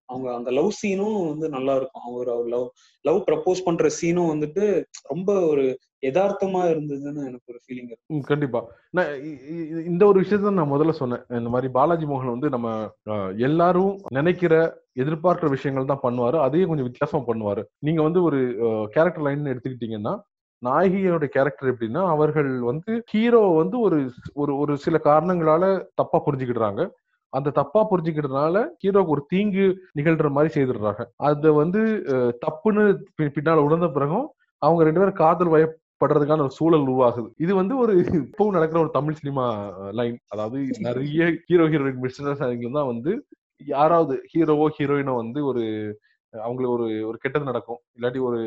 அவங்க 0.09 0.35
அந்த 0.35 0.51
லவ் 0.51 0.71
சீனும் 0.81 1.27
வந்து 1.27 1.49
நல்லா 1.49 1.75
இருக்கும். 1.75 2.01
அவங்க 2.01 2.17
ஒரு 2.19 2.49
லவ் 2.49 2.67
லவ் 3.05 3.19
ப்ரப்போஸ் 3.27 3.65
பண்ற 3.65 3.89
சீனும் 3.99 4.31
வந்துட்டு 4.33 4.65
ரொம்ப 5.03 5.39
ஒரு 5.47 5.65
யதார்த்தமா 6.01 6.61
இருந்ததுன்னு 6.69 7.21
எனக்கு 7.25 7.49
ஒரு 7.49 7.59
ஃபீலிங் 7.63 7.89
இருக்கு. 7.89 8.05
ம், 8.07 8.21
கண்டிப்பா. 8.21 8.59
நான் 8.91 9.11
இந்த 9.85 10.03
ஒரு 10.05 10.17
விஷயத்த 10.21 10.53
நான் 10.53 10.73
முதல்ல 10.73 10.89
சொன்னேன். 10.89 11.23
இந்த 11.29 11.49
மாதிரி 11.49 11.71
பாலாஜி 11.71 12.05
மோகன் 12.05 12.35
வந்து 12.35 12.49
நம்ம 12.49 12.69
எல்லாரும் 13.37 13.93
நினைக்கிற 14.09 14.53
எதிர்பார்க்கிற 14.93 15.49
விஷயங்கள் 15.49 15.85
தான் 15.85 16.03
பண்ணுவாரு. 16.03 16.37
அதையும் 16.39 16.69
கொஞ்சம் 16.69 16.89
வித்தியாசமா 16.91 17.23
பண்ணுவாரு. 17.27 17.63
நீங்க 17.79 18.01
வந்து 18.01 18.23
ஒரு 18.23 18.39
கேரக்டர் 18.91 19.23
லைன் 19.23 19.51
எடுத்துக்கிட்டீங்கன்னா 19.53 20.15
நாயகியோட 20.61 21.25
கேரக்டர் 21.27 21.71
எப்படின்னா 21.71 22.01
அவர்கள் 22.07 22.59
வந்து 22.61 22.91
ஹீரோ 23.11 23.41
வந்து 23.55 23.79
ஒரு 23.79 23.97
ஒரு 24.33 24.57
ஒரு 24.57 24.77
சில 24.77 24.99
காரணங்களால 25.03 25.63
தப்பா 25.95 26.17
புரிஞ்சுக்கிடுறாங்க. 26.25 26.81
அந்த 27.35 27.49
தப்பா 27.49 27.87
புரிஞ்சுக்கிறதுனால 27.91 28.67
ஹீரோக்கு 28.83 29.07
ஒரு 29.07 29.25
தீங்கு 29.27 29.77
நிகழ்ற 29.99 30.29
மாதிரி 30.29 30.61
செய்துடுறாங்க. 30.61 31.05
அது 31.15 31.53
வந்து 31.53 32.03
தப்புன்னு 32.07 33.01
பின்னால் 33.15 33.57
பின்னால 33.57 33.61
உணர்ந்த 33.61 33.87
பிறகும் 33.87 34.31
அவங்க 34.57 34.83
ரெண்டு 34.83 34.99
பேரும் 34.99 35.15
காதல் 35.15 35.47
வயப்படுறதுக்கான 35.47 36.39
ஒரு 36.39 36.49
சூழல் 36.49 36.87
உருவாகுது. 36.87 37.29
இது 37.37 37.55
வந்து 37.55 37.77
ஒரு 37.77 37.97
இப்பவும் 37.97 38.49
நடக்கிற 38.49 38.79
ஒரு 38.79 38.89
தமிழ் 38.89 39.13
சினிமா 39.13 39.73
லைன் 39.91 40.17
அதாவது 40.27 40.67
நிறைய 40.79 41.33
ஹீரோ 41.45 41.67
ஹீரோயின் 41.67 41.95
மிஸ்டர் 41.95 42.37
தான் 42.37 42.85
வந்து 42.85 43.25
யாராவது 43.65 44.21
ஹீரோவோ 44.37 44.67
ஹீரோயினோ 44.79 45.15
வந்து 45.15 45.45
ஒரு 45.45 45.97
அவங்களுக்கு 46.41 46.83
ஒரு 46.83 47.07
ஒரு 47.07 47.17
கெட்டது 47.17 47.45
நடக்கும். 47.45 47.77
இல்லாட்டி 47.99 48.21
ஒரு 48.21 48.39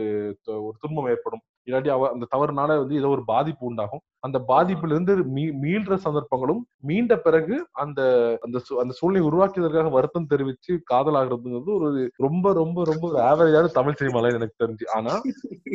து- 0.46 0.62
ஒரு 0.62 0.74
துன்பம் 0.80 1.08
ஏற்படும். 1.08 1.40
இல்லாட்டி 1.66 1.88
அவ 1.88 2.12
அந்த 2.12 2.26
தவறுனால 2.36 2.78
வந்து 2.78 2.94
ஏதோ 2.94 3.08
ஒரு 3.08 3.24
பாதிப்பு 3.24 3.66
உண்டாகும். 3.66 4.00
அந்த 4.20 4.44
பாதிப்பிலிருந்து 4.48 5.24
மீ- 5.24 5.54
மீள்ற 5.62 5.94
சந்தர்ப்பங்களும் 5.94 6.66
மீண்ட 6.86 7.16
பிறகு 7.16 7.66
அந்த 7.72 8.00
அந்த 8.40 8.58
சூ- 8.58 8.76
அந்த 8.76 8.92
சூழ்நிலை 8.92 9.26
உருவாக்கியதற்காக 9.28 9.90
வருத்தம் 9.90 10.26
தெரிவிச்சு 10.30 10.78
காதலாகிறதுங்கிறது 10.92 11.74
ஒரு 11.74 12.10
ரொம்ப 12.16 12.52
ரொம்ப 12.52 12.84
ரொம்ப 12.84 13.08
ஒரு 13.08 13.18
ஆவரேஜான 13.18 13.66
தமிழ் 13.72 13.94
சினிமால 14.00 14.34
எனக்கு 14.34 14.66
தெரிஞ்சு. 14.66 14.88
ஆனா 14.94 15.12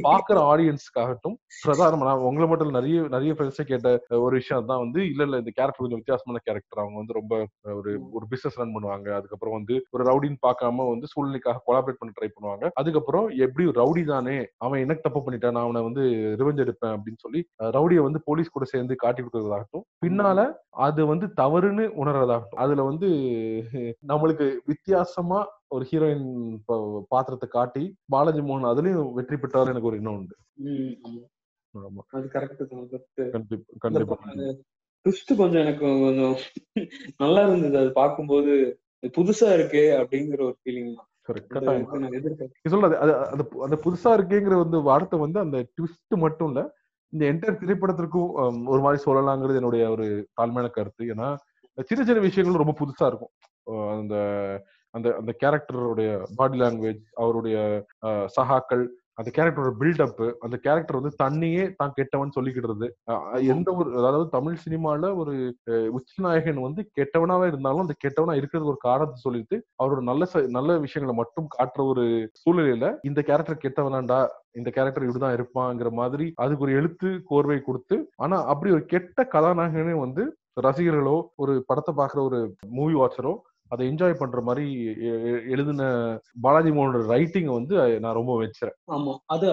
பாக்குற 0.04 0.38
ஆடியன்ஸ்க்காகட்டும் 0.52 1.36
பிரதானம் 1.66 2.04
நான் 2.04 2.18
உங்களை 2.20 2.50
மட்டும் 2.50 2.70
நிறைய 2.70 3.02
நிறைய 3.10 3.34
ஃப்ரெண்ட்ஸை 3.34 3.62
கேட்ட 3.62 3.88
ஒரு 4.10 4.36
விஷயம் 4.36 4.66
தான் 4.66 4.80
வந்து 4.80 5.06
இல்ல 5.06 5.24
இல்ல 5.24 5.38
இந்த 5.38 5.52
கேரக்டர் 5.54 5.76
கொஞ்சம் 5.78 5.98
வித்தியாசமான 5.98 6.42
கேரக்டர் 6.44 6.84
அவங்க 6.84 6.98
வந்து 6.98 7.14
ரொம்ப 7.14 7.34
ஒரு 7.80 8.00
ஒரு 8.12 8.28
பிசினஸ் 8.30 8.58
ரன் 8.58 8.76
பண்ணுவாங்க. 8.76 9.14
அதுக்கப்புறம் 9.14 9.54
வந்து 9.54 9.86
ஒரு 9.90 10.04
ரவுடின்னு 10.04 10.38
பார்க்காம 10.48 10.90
வந்து 10.90 11.08
சூழ்நிலைக்காக 11.08 11.64
கொலாபரேட் 11.68 12.00
பண்ண 12.00 12.12
ட்ரை 12.12 12.30
பண்ணுவாங்க. 12.36 12.70
அதுக்கப்புறம் 12.74 13.30
எப்படி 13.38 13.68
ரவுடி 13.70 14.06
தானே 14.06 14.38
அவன் 14.58 14.80
எனக்கு 14.80 15.10
தப்பு 15.10 15.32
பண்ணிட்டான் 15.32 15.52
நான் 15.52 15.64
அவனை 15.64 15.82
வந்து 15.82 16.02
ரிவெஞ்ச் 16.40 16.64
எடுப்பேன் 16.64 16.94
அப்படின்னு 16.94 17.18
சொல்லி 17.18 17.42
ரவுடியை 17.64 18.02
வந்து 18.02 18.22
போலீஸ் 18.34 18.54
கூட 18.54 18.66
சேர்ந்து 18.74 18.94
காட்டி 19.04 19.22
கொடுக்கறதாகட்டும். 19.22 19.86
பின்னால 20.04 20.40
அது 20.86 21.02
வந்து 21.12 21.26
தவறுன்னு 21.42 21.86
உணர்றதாகட்டும். 22.02 22.62
அதுல 22.64 22.84
வந்து 22.90 23.08
நம்மளுக்கு 24.12 24.48
வித்தியாசமா 24.72 25.40
ஒரு 25.76 25.84
ஹீரோயின் 25.92 26.28
பாத்திரத்தை 27.14 27.48
காட்டி 27.50 27.84
பாலாஜி 28.14 28.42
மோகன் 28.50 28.72
அதுலயும் 28.72 29.14
வெற்றி 29.18 29.38
பெற்றாரு 29.38 29.74
எனக்கு 29.74 29.90
ஒரு 29.92 30.00
எண்ணம் 30.02 30.18
உண்டு. 30.20 30.36
ட்விஸ்ட் 35.06 35.32
கொஞ்சம் 35.40 35.62
எனக்கு 35.64 35.86
கொஞ்சம் 36.04 36.36
நல்லா 37.24 37.42
இருந்தது. 37.48 37.76
அது 37.82 37.90
பார்க்கும்போது 38.02 38.52
புதுசா 39.18 39.48
இருக்கே 39.58 39.86
அப்படிங்கிற 40.02 40.42
ஒரு 40.50 40.56
ஃபீலிங் 40.62 40.94
தான். 41.00 41.10
சொல்றது 42.74 42.96
அது 43.04 43.14
அது 43.34 43.44
அந்த 43.66 43.78
புதுசா 43.86 44.12
இருக்கேங்கிற 44.18 44.56
வந்து 44.62 44.80
வார்த்தை 44.88 45.18
வந்து 45.26 45.40
அந்த 45.46 45.58
ட்விஸ்ட் 45.76 46.16
மட்டும் 46.26 46.50
இல்ல. 46.52 46.62
இந்த 47.14 47.24
என்டையர் 47.32 47.62
திரைப்படத்திற்கும் 47.62 48.30
ஒரு 48.74 48.82
மாதிரி 48.82 49.00
சொல்லலாங்கிறது 49.06 49.60
என்னுடைய 49.62 49.84
ஒரு 49.96 50.06
தாழ்மையான 50.38 50.70
கருத்து. 50.70 51.04
ஏன்னா 51.14 51.28
சின்ன 51.88 52.02
சின்ன 52.06 52.22
விஷயங்கள் 52.28 52.62
ரொம்ப 52.62 52.76
புதுசா 52.80 53.06
இருக்கும். 53.12 53.34
அந்த 53.98 54.16
அந்த 54.94 55.08
அந்த 55.20 55.32
கேரக்டருடைய 55.42 56.10
பாடி 56.36 56.58
லாங்குவேஜ் 56.60 57.04
அவருடைய 57.22 57.58
சகாக்கள் 58.36 58.84
அந்த 59.18 59.30
கேரக்டரோட 59.36 59.72
பில்டப் 59.80 60.22
அந்த 60.42 60.56
கேரக்டர் 60.58 60.98
வந்து 61.00 61.12
தன்னையே 61.16 61.64
தான் 61.78 61.94
கெட்டவன் 61.96 62.36
சொல்லிக்கிடுறது. 62.36 62.88
எந்த 63.48 63.70
ஒரு 63.74 63.90
அதாவது 64.00 64.26
தமிழ் 64.30 64.62
சினிமால 64.64 65.12
ஒரு 65.16 65.34
உச்சநாயகன் 65.94 66.62
வந்து 66.62 66.84
கெட்டவனாவே 67.00 67.48
இருந்தாலும் 67.48 67.84
அந்த 67.86 67.96
கெட்டவனா 68.06 68.36
இருக்கிறதுக்கு 68.36 68.74
ஒரு 68.74 68.82
காரணத்தை 68.82 69.20
சொல்லிட்டு 69.22 69.58
அவரோட 69.80 70.02
நல்ல 70.02 70.24
நல்ல 70.50 70.78
விஷயங்களை 70.78 71.16
மட்டும் 71.16 71.50
காட்டுற 71.50 71.84
ஒரு 71.86 72.06
சூழ்நிலையில 72.42 72.90
இந்த 73.04 73.22
கேரக்டர் 73.22 73.64
கெட்டவனாண்டா 73.64 74.20
இந்த 74.54 74.70
கேரக்டர் 74.70 75.06
இப்படிதான் 75.06 75.38
இருப்பாங்கிற 75.38 75.92
மாதிரி 75.92 76.26
அதுக்கு 76.36 76.66
ஒரு 76.68 76.74
எழுத்து 76.74 77.10
கோர்வை 77.30 77.60
கொடுத்து 77.62 77.96
ஆனா 78.18 78.38
அப்படி 78.46 78.72
ஒரு 78.72 78.86
கெட்ட 78.86 79.28
கதாநாயகனே 79.34 79.98
வந்து 80.00 80.24
ரசிகர்களோ 80.64 81.18
ஒரு 81.36 81.54
படத்தை 81.68 81.92
பாக்குற 81.96 82.20
ஒரு 82.22 82.40
மூவி 82.70 82.94
வாட்சரோ 82.94 83.34
அதை 83.72 83.84
என்ஜாய் 83.88 84.22
பண்ற 84.22 84.40
மாதிரி 84.42 84.66
எழுதின 85.54 85.84
பாலாஜி 86.42 86.72
மோகனோட 86.72 87.06
ரைட்டிங் 87.14 87.52
வந்து 87.54 87.76
நான் 88.00 88.20
ரொம்ப 88.20 88.34
வச்சுறேன். 88.42 88.78
ஆமா. 88.90 89.14
அது 89.28 89.48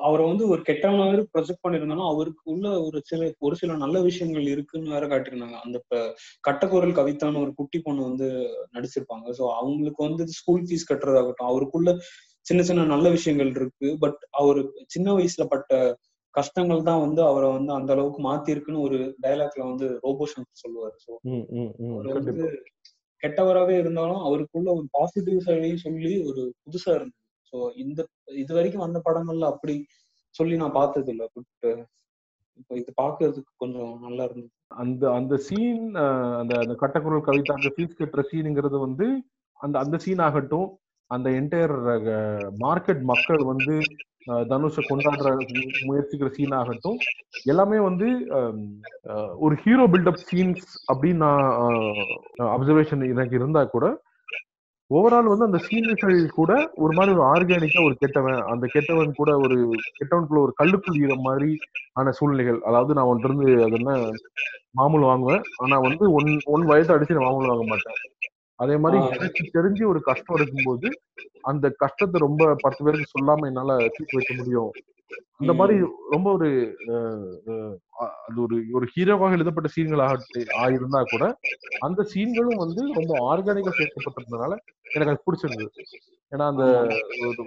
அவரை 0.00 0.24
வந்து 0.28 0.44
ஒரு 0.48 0.62
கெட்டவனாவே 0.62 1.18
ப்ரொஜெக்ட் 1.34 1.64
பண்ணிருந்தாலும் 1.64 2.08
அவருக்கு 2.10 2.44
உள்ள 2.52 2.68
ஒரு 2.86 2.98
சில 3.04 3.28
ஒரு 3.40 3.54
சில 3.56 3.76
நல்ல 3.76 3.96
விஷயங்கள் 4.00 4.46
இருக்குன்னு 4.48 4.94
வேற 4.94 5.04
காட்டியிருந்தாங்க. 5.06 5.58
அந்த 5.64 5.78
கட்டக்குரல் 6.44 6.96
கவிதான்னு 6.96 7.42
ஒரு 7.42 7.52
குட்டி 7.54 7.78
பொண்ணு 7.78 8.02
வந்து 8.02 8.28
நடிச்சிருப்பாங்க. 8.76 9.26
சோ 9.30 9.44
அவங்களுக்கு 9.60 10.02
வந்து 10.04 10.26
ஸ்கூல் 10.38 10.66
ஃபீஸ் 10.66 10.88
கட்டுறதாகட்டும் 10.90 11.50
அவருக்குள்ள 11.50 11.92
சின்ன 12.46 12.60
சின்ன 12.62 12.86
நல்ல 12.86 13.06
விஷயங்கள் 13.10 13.52
இருக்கு. 13.56 13.88
பட் 14.00 14.20
அவரு 14.32 14.60
சின்ன 14.86 15.08
வயசுல 15.14 15.46
பட்ட 15.48 15.72
கஷ்டங்கள் 16.34 16.82
தான் 16.82 17.00
வந்து 17.00 17.20
அவரை 17.22 17.48
வந்து 17.50 17.72
அந்த 17.72 17.90
அளவுக்கு 17.92 18.20
மாத்திருக்குன்னு 18.22 18.84
ஒரு 18.86 18.98
டயலாக்ல 19.22 19.62
வந்து 19.70 19.86
ரோபோஷன் 20.04 20.48
சொல்லுவாரு. 20.62 20.96
ஸோ 21.06 21.12
கெட்டவராகவே 23.22 23.74
இருந்தாலும் 23.78 24.22
அவருக்குள்ள 24.24 24.68
ஒரு 24.78 24.86
பாசிட்டிவ் 24.92 25.46
சைடையும் 25.46 25.84
சொல்லி 25.86 26.12
ஒரு 26.28 26.42
புதுசா 26.62 26.90
இருந்தது. 26.94 27.22
ஸோ 27.52 27.58
இந்த 27.76 28.00
இது 28.36 28.52
வரைக்கும் 28.54 28.84
வந்த 28.86 28.98
படங்கள்ல 29.06 29.46
அப்படி 29.52 29.76
சொல்லி 30.34 30.56
நான் 30.56 30.78
பார்த்தது 30.80 31.10
இல்லை 31.12 31.26
uh, 31.68 31.78
இப்போ 32.60 32.74
இது 32.76 32.90
பார்க்கிறதுக்கு 33.00 33.52
கொஞ்சம் 33.56 33.92
நல்லா 34.00 34.22
இருந்தது. 34.24 34.52
அந்த 34.82 35.04
அந்த 35.12 35.34
சீன் 35.46 35.84
அந்த 36.40 36.52
அந்த 36.62 36.74
கட்டக்குரல் 36.74 37.26
கவிதா 37.28 37.58
அந்த 37.58 37.70
ஃபீஸ் 37.74 37.98
கட்டுற 38.00 38.22
சீனுங்கிறது 38.30 38.78
வந்து 38.86 39.06
அந்த 39.60 39.76
அந்த 39.78 39.96
சீன் 40.04 40.22
ஆகட்டும் 40.26 40.68
அந்த 41.10 41.28
என்டையர் 41.40 41.76
மார்க்கெட் 42.64 43.02
மக்கள் 43.12 43.42
வந்து 43.44 43.76
தனுஷை 44.50 44.82
கொண்டாடுற 44.88 45.28
முயற்சிக்கிற 45.88 46.28
சீன் 46.36 46.58
ஆகட்டும். 46.60 46.98
எல்லாமே 47.52 47.78
வந்து 47.88 48.08
ஒரு 49.46 49.54
ஹீரோ 49.64 49.86
பில்டப் 49.94 50.26
சீன்ஸ் 50.28 50.66
அப்படின்னு 50.92 51.22
நான் 51.22 52.52
அப்சர்வேஷன் 52.56 53.08
எனக்கு 53.14 53.36
இருந்தா 53.40 53.62
கூட 53.76 53.86
ஓவரால் 54.90 55.30
வந்து 55.30 55.46
அந்த 55.46 55.58
சீன்கள் 55.64 56.18
கூட 56.36 56.52
ஒரு 56.82 56.92
மாதிரி 56.96 57.10
ஒரு 57.14 57.24
ஆர்கானிக்கா 57.32 57.80
ஒரு 57.88 57.96
கெட்டவன் 58.02 58.38
அந்த 58.52 58.66
கெட்டவன் 58.74 59.10
கூட 59.18 59.30
ஒரு 59.44 59.56
கெட்டவனுக்குள்ள 59.98 60.40
ஒரு 60.46 60.52
கல்லுக்குள் 60.60 61.00
ஈர 61.02 61.14
மாதிரி 61.26 61.50
ஆன 62.00 62.12
சூழ்நிலைகள். 62.18 62.60
அதாவது 62.68 62.96
நான் 62.98 63.10
ஒன்று 63.12 63.28
இருந்து 63.28 63.48
அது 63.66 63.76
என்ன 63.80 63.92
மாமூல் 64.78 65.04
வாங்குவேன். 65.10 65.44
ஆனா 65.64 65.76
வந்து 65.86 66.04
ஒன் 66.18 66.30
ஒன் 66.54 66.64
வயசு 66.70 66.90
அடிச்சு 66.94 67.16
நான் 67.16 67.28
மாமூல் 67.28 67.50
வாங்க 67.52 67.66
மாட்டேன். 67.72 67.98
அதே 68.58 68.76
மாதிரி. 68.76 69.02
எனக்கு 69.08 69.50
தெரிஞ்சு 69.54 69.86
ஒரு 69.86 70.00
கஷ்டம் 70.00 70.36
இருக்கும்போது 70.36 70.88
அந்த 71.40 71.70
கஷ்டத்தை 71.76 72.20
ரொம்ப 72.20 72.54
பத்து 72.58 72.84
பேருக்கு 72.84 73.14
சொல்லாம 73.14 73.46
என்னால 73.46 73.76
தூக்கி 73.76 74.16
வைக்க 74.16 74.34
முடியும். 74.36 74.70
அந்த 75.36 75.52
மாதிரி 75.52 75.76
ரொம்ப 76.10 76.32
ஒரு 76.32 76.48
அது 78.26 78.42
ஒரு 78.42 78.56
ஒரு 78.72 78.86
ஹீரோவாக 78.96 79.32
எழுதப்பட்ட 79.32 79.70
சீன்கள் 79.76 80.02
ஆயிருந்தா 80.58 81.02
கூட 81.10 81.24
அந்த 81.78 82.06
சீன்களும் 82.14 82.58
வந்து 82.58 82.82
ரொம்ப 82.92 83.12
ஆர்கானிக்கா 83.28 83.72
சேர்க்கப்பட்டிருந்தனால 83.78 84.56
எனக்கு 84.94 85.12
அது 85.12 85.22
பிடிச்சிருந்தது. 85.26 85.70
ஏன்னா 86.32 86.46
அந்த 86.46 86.64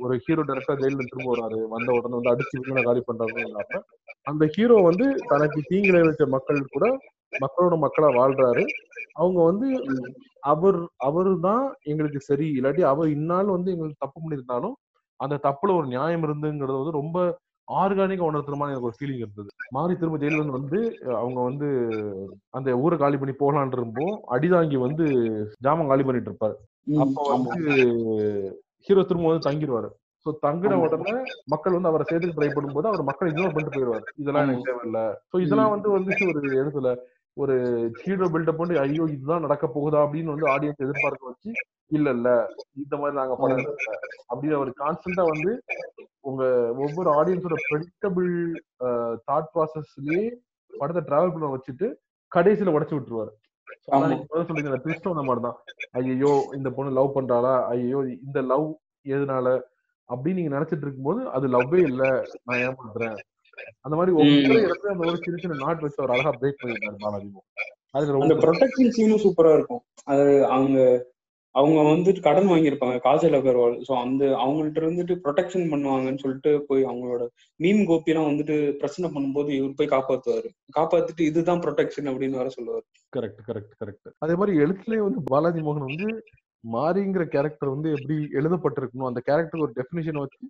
ஒரு- 0.02 0.20
ஹீரோ 0.26 0.44
டைரக்டா 0.44 0.74
ஜெயில 0.74 1.04
திரும்ப 1.06 1.36
வராரு 1.36 1.68
வந்த 1.68 1.92
உடனே 1.92 2.16
வந்து 2.16 2.32
அடிச்சு 2.32 2.84
காலி 2.84 3.02
இல்லாம 3.42 3.82
அந்த 4.22 4.46
ஹீரோ 4.46 4.76
வந்து 4.82 5.16
தனக்கு 5.28 5.62
தீங்கு 5.68 5.92
விளைவிச்ச 5.92 6.28
மக்கள் 6.28 6.66
கூட 6.70 6.86
மக்களோட 7.40 7.76
மக்களா 7.84 8.10
வாழ்றாரு. 8.14 8.64
அவங்க 9.16 9.40
வந்து 9.44 9.68
அவர் 10.44 10.78
அவரு 11.08 11.32
தான் 11.42 11.64
எங்களுக்கு 11.86 12.20
சரி. 12.28 12.48
இல்லாட்டி 12.58 12.84
அவர் 12.92 13.10
இந்நாள் 13.16 13.50
வந்து 13.50 13.74
எங்களுக்கு 13.74 14.04
தப்பு 14.04 14.20
பண்ணியிருந்தாலும் 14.22 14.76
அந்த 15.20 15.36
தப்புல 15.44 15.76
ஒரு 15.80 15.88
நியாயம் 15.88 16.26
இருந்துங்கிறது 16.28 16.80
வந்து 16.80 17.00
ரொம்ப 17.00 17.18
ஆர்கானிக்கா 17.68 18.28
உணர்த்துற 18.30 18.56
மாதிரி 18.58 18.74
எனக்கு 18.74 18.90
ஒரு 18.90 18.98
ஃபீலிங் 18.98 19.24
இருந்தது. 19.24 19.50
மாறி 19.72 19.94
திரும்ப 19.96 20.18
ஜெயில 20.22 20.46
வந்து 20.56 20.80
அவங்க 21.20 21.40
வந்து 21.50 21.68
அந்த 22.54 22.70
ஊரை 22.84 22.96
காலி 22.98 23.18
பண்ணி 23.18 23.36
போகலான் 23.36 23.76
இருப்போ 23.76 24.06
அடிதாங்கி 24.36 24.78
வந்து 24.86 25.06
ஜாமம் 25.66 25.92
காலி 25.92 26.06
பண்ணிட்டு 26.08 26.32
இருப்பாரு. 26.32 26.56
அப்ப. 26.98 27.18
வந்து 27.34 27.60
ஹீரோ 28.88 29.02
திரும்ப 29.04 29.30
வந்து 29.30 29.48
தங்கிடுவாரு 29.48 29.90
சோ 30.26 30.32
தங்கின. 30.44 30.80
உடனே 30.84 31.14
மக்கள் 31.54 31.76
வந்து 31.78 31.92
அவரை 31.92 32.06
சேர்த்துக்கு 32.06 32.38
ட்ரை 32.38 32.50
பண்ணும்போது 32.52 32.90
அவர் 32.92 33.04
மக்கள் 33.10 33.32
இக்னோர் 33.32 33.54
பண்ணிட்டு 33.54 33.76
போயிடுவாரு 33.76 34.06
இதெல்லாம் 34.22 34.46
எனக்கு 34.48 34.68
தேவையில்ல. 34.70 35.00
சோ 35.32 35.38
இதெல்லாம் 35.46 35.74
வந்து 35.76 35.90
வந்து 35.98 36.12
ஒரு 36.32 36.42
இடத்துல. 36.62 36.90
ஒரு 37.38 37.56
ஹீரோ 38.00 38.26
பில்டப் 38.34 38.60
பண்ணி 38.60 38.76
ஐயோ 38.82 39.04
இதுதான் 39.14 39.46
நடக்க 39.46 39.66
போகுதா 39.68 40.00
அப்படின்னு 40.06 40.34
வந்து 40.34 40.48
ஆடியன்ஸ் 40.54 40.84
எதிர்பார்க்க 40.86 41.30
வச்சு 41.30 41.52
இல்ல 41.92 42.10
இல்ல 42.18 42.30
இந்த 42.82 42.94
மாதிரி 42.98 43.16
நாங்க 43.20 43.36
படம் 43.42 43.62
எடுக்கல 43.62 43.96
அப்படின்னு 44.30 44.58
அவர் 44.60 44.72
கான்ஸ்டன்டா 44.82 45.24
வந்து 45.32 45.52
உங்க 46.22 46.44
ஒவ்வொரு 46.86 47.10
ஆடியன்ஸோட 47.20 47.58
ப்ரெடிக்டபிள் 47.68 48.32
தாட் 49.30 49.52
ப்ராசஸ்லயே 49.54 50.24
படத்தை 50.74 51.04
டிராவல் 51.08 51.34
பண்ண 51.36 51.54
வச்சுட்டு 51.54 51.88
கடைசியில 52.32 52.74
உடைச்சு 52.76 52.96
விட்டுருவாரு. 52.96 53.32
சொல்றீங்க 53.88 54.70
அந்த 54.70 54.82
ட்விஸ்ட் 54.84 55.12
அந்த 55.12 55.24
மாதிரி 55.28 55.42
தான் 55.46 55.58
ஐயோ 56.00 56.34
இந்த 56.58 56.70
பொண்ணு 56.76 56.98
லவ் 56.98 57.16
பண்றாளா? 57.18 57.56
ஐயோ 57.74 58.00
இந்த 58.26 58.40
லவ் 58.52 58.68
எதனால? 59.16 59.48
அப்படின்னு 60.10 60.40
நீங்க 60.40 60.54
நினைச்சிட்டு 60.56 60.86
இருக்கும்போது 60.86 61.22
அது 61.36 61.46
லவ்வே 61.56 61.82
இல்ல. 61.90 62.04
நான் 62.48 62.62
ஏமாத்துறேன். 62.66 63.18
அந்த 63.86 63.94
மாதிரி 64.00 64.12
ஒவ்வொரு. 64.18 64.66
இடத்துல 64.66 64.94
அந்த 64.94 65.08
ஒரு 65.12 65.22
சின்ன 65.26 65.40
சின்ன 65.44 65.60
நாட் 65.64 65.86
வச்சு 65.86 66.02
அவர் 66.02 66.16
அழகா 66.16 66.34
பிரேக் 66.40 66.60
பண்ணிருந்தாரு 66.62 67.00
பாலாஜி. 67.06 67.30
அதுல 67.96 68.10
அந்த 68.10 68.18
ரொம்ப 68.18 68.36
ப்ரொடெக்ஷன் 68.44 68.94
சீனும் 68.98 69.24
சூப்பரா 69.24 69.54
இருக்கும். 69.58 69.82
அது 70.12 70.26
அவங்க 70.58 70.78
அவங்க 71.56 71.80
வந்துட்டு 71.84 72.22
கடன் 72.26 72.50
வாங்கியிருப்பாங்க 72.52 72.98
காஜல் 73.06 73.36
அகர்வால். 73.38 73.74
ஸோ 73.88 73.94
அந்த 74.04 74.24
அவங்கள்ட்ட 74.44 74.84
இருந்துட்டு 74.84 75.16
ப்ரொடெக்ஷன் 75.24 75.66
பண்ணுவாங்கன்னு 75.72 76.22
சொல்லிட்டு 76.24 76.52
போய் 76.68 76.84
அவங்களோட 76.90 77.24
மீம் 77.60 77.82
கோபிலாம் 77.90 78.30
வந்துட்டு 78.30 78.56
பிரச்சனை 78.82 79.08
பண்ணும்போது 79.16 79.50
இவர் 79.58 79.78
போய் 79.80 79.94
காப்பாத்துவாரு. 79.96 80.50
காப்பாத்திட்டு 80.78 81.28
இதுதான் 81.30 81.64
ப்ரொடெக்ஷன் 81.66 82.10
அப்படின்னு 82.12 82.40
வர 82.42 82.52
சொல்லுவாரு. 82.58 82.86
கரெக்ட் 83.14 83.42
கரெக்ட் 83.50 83.76
கரெக்ட் 83.82 84.14
அதே 84.20 84.36
மாதிரி 84.36 84.56
எழுத்துலயே 84.66 85.02
வந்து 85.08 85.22
பாலாஜி 85.34 85.64
மோகன் 85.68 85.90
வந்து 85.90 86.10
மாரிங்கிற 86.64 87.24
கேரக்டர் 87.36 87.74
வந்து 87.76 87.90
எப்படி 87.98 88.16
எழுதப்பட்டிருக்கணும் 88.40 89.10
அந்த 89.10 89.22
கேரக்டருக்கு 89.28 89.68
ஒரு 89.68 89.76
டெஃபினிஷன் 89.80 90.22
வச்சு 90.24 90.42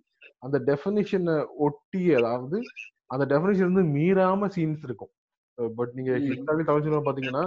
அந்த 0.42 0.58
டெஃபினிஷனை 0.66 1.36
ஒட்டி 1.58 2.14
அதாவது 2.14 2.58
அந்த 3.06 3.24
டெஃபினிஷன் 3.26 3.72
வந்து 3.72 3.84
மீறாம 3.96 4.48
சீன்ஸ் 4.56 4.84
இருக்கும். 4.84 5.12
பட் 5.76 5.92
நீங்க 5.92 6.12
ம். 6.12 6.22
ஹிஸ்டாரி 6.22 6.64
தமிழ் 6.64 6.82
சினிமா 6.82 7.00
பாத்தீங்கன்னா 7.00 7.42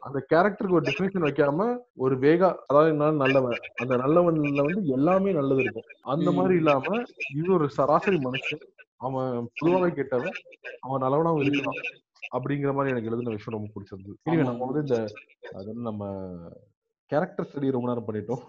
அந்த 0.00 0.18
கேரக்டருக்கு 0.30 0.72
ஒரு 0.72 0.86
டெஃபினிஷன் 0.88 1.26
வைக்காம 1.26 1.66
ஒரு 1.96 2.14
வேகா 2.18 2.48
அதாவது 2.66 2.92
நல்லவன் 2.94 3.58
அந்த 3.74 3.94
நல்லவன்ல 3.96 4.64
வந்து 4.64 4.86
எல்லாமே 4.90 5.32
நல்லது 5.32 5.60
இருக்கும். 5.60 5.88
அந்த. 6.06 6.30
மாதிரி 6.32 6.54
இல்லாம 6.56 7.02
இது 7.34 7.52
ஒரு 7.52 7.68
சராசரி 7.70 8.18
மனுஷன் 8.18 8.64
அவன் 9.00 9.30
பொதுவாகவே 9.56 9.92
கேட்டவன் 9.92 10.36
அவன் 10.80 11.02
நல்லவனாவும் 11.02 11.44
இருக்கலாம் 11.44 11.80
அப்படிங்கிற 12.32 12.72
மாதிரி 12.74 12.92
எனக்கு 12.92 13.10
எழுதின 13.10 13.30
விஷயம் 13.30 13.56
ரொம்ப 13.58 13.70
பிடிச்சிருந்தது. 13.74 14.14
இனிமே 14.24 14.42
நம்ம 14.42 14.64
வந்து 14.66 14.82
இந்த 14.84 14.98
அது 15.54 15.74
நம்ம 15.80 16.02
கேரக்டர் 17.10 17.48
ஸ்டடி 17.48 17.70
ரொம்ப 17.70 17.88
நேரம் 17.88 18.08
பண்ணிட்டோம். 18.08 18.44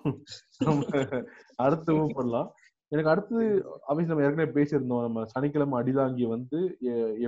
நம்ம 0.60 0.84
அடுத்து 1.56 1.92
move 1.94 2.12
பண்ணலாம். 2.18 2.50
எனக்கு 2.94 3.12
அடுத்து 3.12 3.38
அபிஷ் 3.92 4.10
நம்ம 4.10 4.26
ஏற்கனவே 4.28 4.50
பேசியிருந்தோம். 4.58 5.06
நம்ம 5.06 5.26
சனிக்கிழமை 5.26 5.76
அடிதாங்கி 5.82 6.26
வந்து 6.36 6.60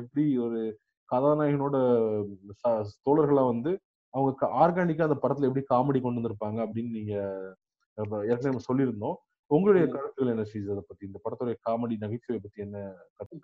எப்படி 0.01 0.25
ஒரு 0.45 0.60
கதாநாயகனோட 1.10 1.75
தோழர்களா 3.07 3.43
வந்து 3.53 3.72
அவங்க 4.13 4.48
ஆர்கானிக்கா 4.63 5.07
அந்த 5.07 5.17
படத்துல 5.24 5.50
எப்படி 5.50 5.65
காமெடி 5.74 6.00
கொண்டு 6.01 6.19
வந்திருப்பாங்க 6.19 6.60
அப்படின்னு 6.65 6.91
நீங்க 6.98 7.13
ஏற்கனவே 8.31 8.65
சொல்லியிருந்தோம். 8.69 9.17
உங்களுடைய. 9.51 9.85
கருத்துக்கள் 9.87 10.31
என்ன 10.31 10.43
சீஸ் 10.49 10.69
அதை 10.71 10.81
பத்தி 10.83 11.03
இந்த 11.07 11.17
படத்துடைய 11.23 11.55
காமெடி 11.65 11.95
நகைச்சுவை 12.01 12.37
பத்தி 12.39 12.59
என்ன 12.63 12.77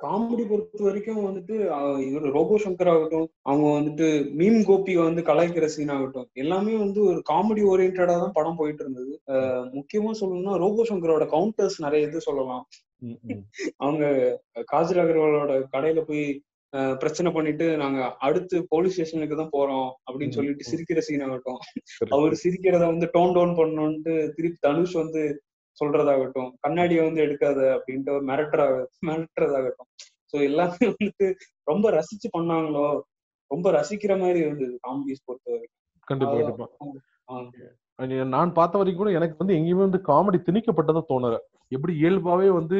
காமெடி 0.01 0.43
பொறுத்த 0.45 0.81
வரைக்கும் 0.85 1.19
வந்துட்டு 1.25 1.55
இவர் 2.07 2.25
ரோபோ 2.35 2.55
சங்கர் 2.63 2.91
ஆகட்டும் 2.93 3.27
அவங்க 3.45 3.67
வந்துட்டு 3.75 4.07
மீம் 4.39 4.59
கோபி 4.69 4.93
வந்து 4.99 5.23
கலாய்க்கிற 5.27 5.67
சீன் 5.73 5.93
ஆகட்டும் 5.95 6.27
எல்லாமே 6.43 6.73
வந்து 6.77 7.01
ஒரு 7.09 7.19
காமெடி 7.29 7.63
ஓரியன்டா 7.71 8.07
தான் 8.13 8.35
படம் 8.37 8.59
போயிட்டு 8.59 8.83
இருந்தது 8.85 9.13
முக்கியமா 9.77 10.13
சொல்லணும்னா 10.21 10.55
ரோபோ 10.63 10.85
சங்கரோட 10.89 11.27
கவுண்டர்ஸ் 11.33 11.77
நிறைய 11.85 12.07
இது 12.07 12.27
சொல்லலாம். 12.27 12.63
அவங்க 13.81 14.03
காஜல் 14.71 15.03
அகர்வாலோட 15.03 15.53
கடையில 15.73 16.01
போய் 16.07 16.25
அஹ், 16.73 16.95
பிரச்சனை 16.99 17.29
பண்ணிட்டு 17.35 17.65
நாங்க 17.79 17.97
அடுத்து 18.25 18.57
போலீஸ் 18.69 18.93
ஸ்டேஷனுக்கு 18.95 19.35
தான் 19.37 19.53
போறோம் 19.55 19.89
அப்படின்னு 20.05 20.35
சொல்லிட்டு. 20.37 20.67
சிரிக்கிற 20.69 20.99
சீன் 21.07 21.23
ஆகட்டும். 21.25 21.57
அவர் 22.11 22.33
சிரிக்கிறத 22.43 22.83
வந்து 22.91 23.07
டோன் 23.15 23.33
டவுன் 23.35 23.57
பண்ணணும்ட்டு 23.57 24.13
திருப்பி 24.37 24.59
தனுஷ் 24.67 24.95
வந்து 25.01 25.23
சொல்றதாகட்டும் 25.81 26.51
கண்ணாடியை 26.59 27.03
வந்து 27.03 27.21
எடுக்காத 27.25 27.59
அப்படின்ட்டு 27.75 28.11
ஒரு 28.11 28.25
மிரட்டுறா 28.25 28.65
மிரட்டுறதாகட்டும். 29.07 29.89
சோ 30.31 30.41
எல்லாமே 30.43 30.77
வந்துட்டு 30.89 31.33
ரொம்ப 31.63 31.91
ரசிச்சு 31.91 32.27
பண்ணாங்களோ 32.37 32.85
ரொம்ப 33.47 33.71
ரசிக்கிற 33.71 34.19
மாதிரி 34.19 34.39
இருந்தது 34.39 34.79
காமெடிஸ் 34.87 35.25
பொறுத்த 35.25 35.51
வரைக்கும். 35.51 35.79
கண்டிப்பா. 36.03 36.69
கண்டிப்பா. 36.85 38.23
நான் 38.23 38.53
பார்த்த 38.53 38.77
வரைக்கும் 38.77 39.05
கூட 39.05 39.15
எனக்கு 39.15 39.35
வந்து 39.37 39.55
எங்கேயுமே 39.55 39.83
வந்து 39.87 40.01
காமெடி 40.07 40.39
திணிக்கப்பட்டதா 40.41 41.01
தோணல. 41.09 41.37
எப்படி 41.67 41.93
இயல்பாவே 42.03 42.47
வந்து 42.59 42.79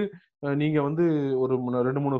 நீங்க 0.55 0.81
வந்து 0.81 1.03
ஒரு 1.39 1.53
ரெண்டு 1.81 2.00
மூணு 2.00 2.17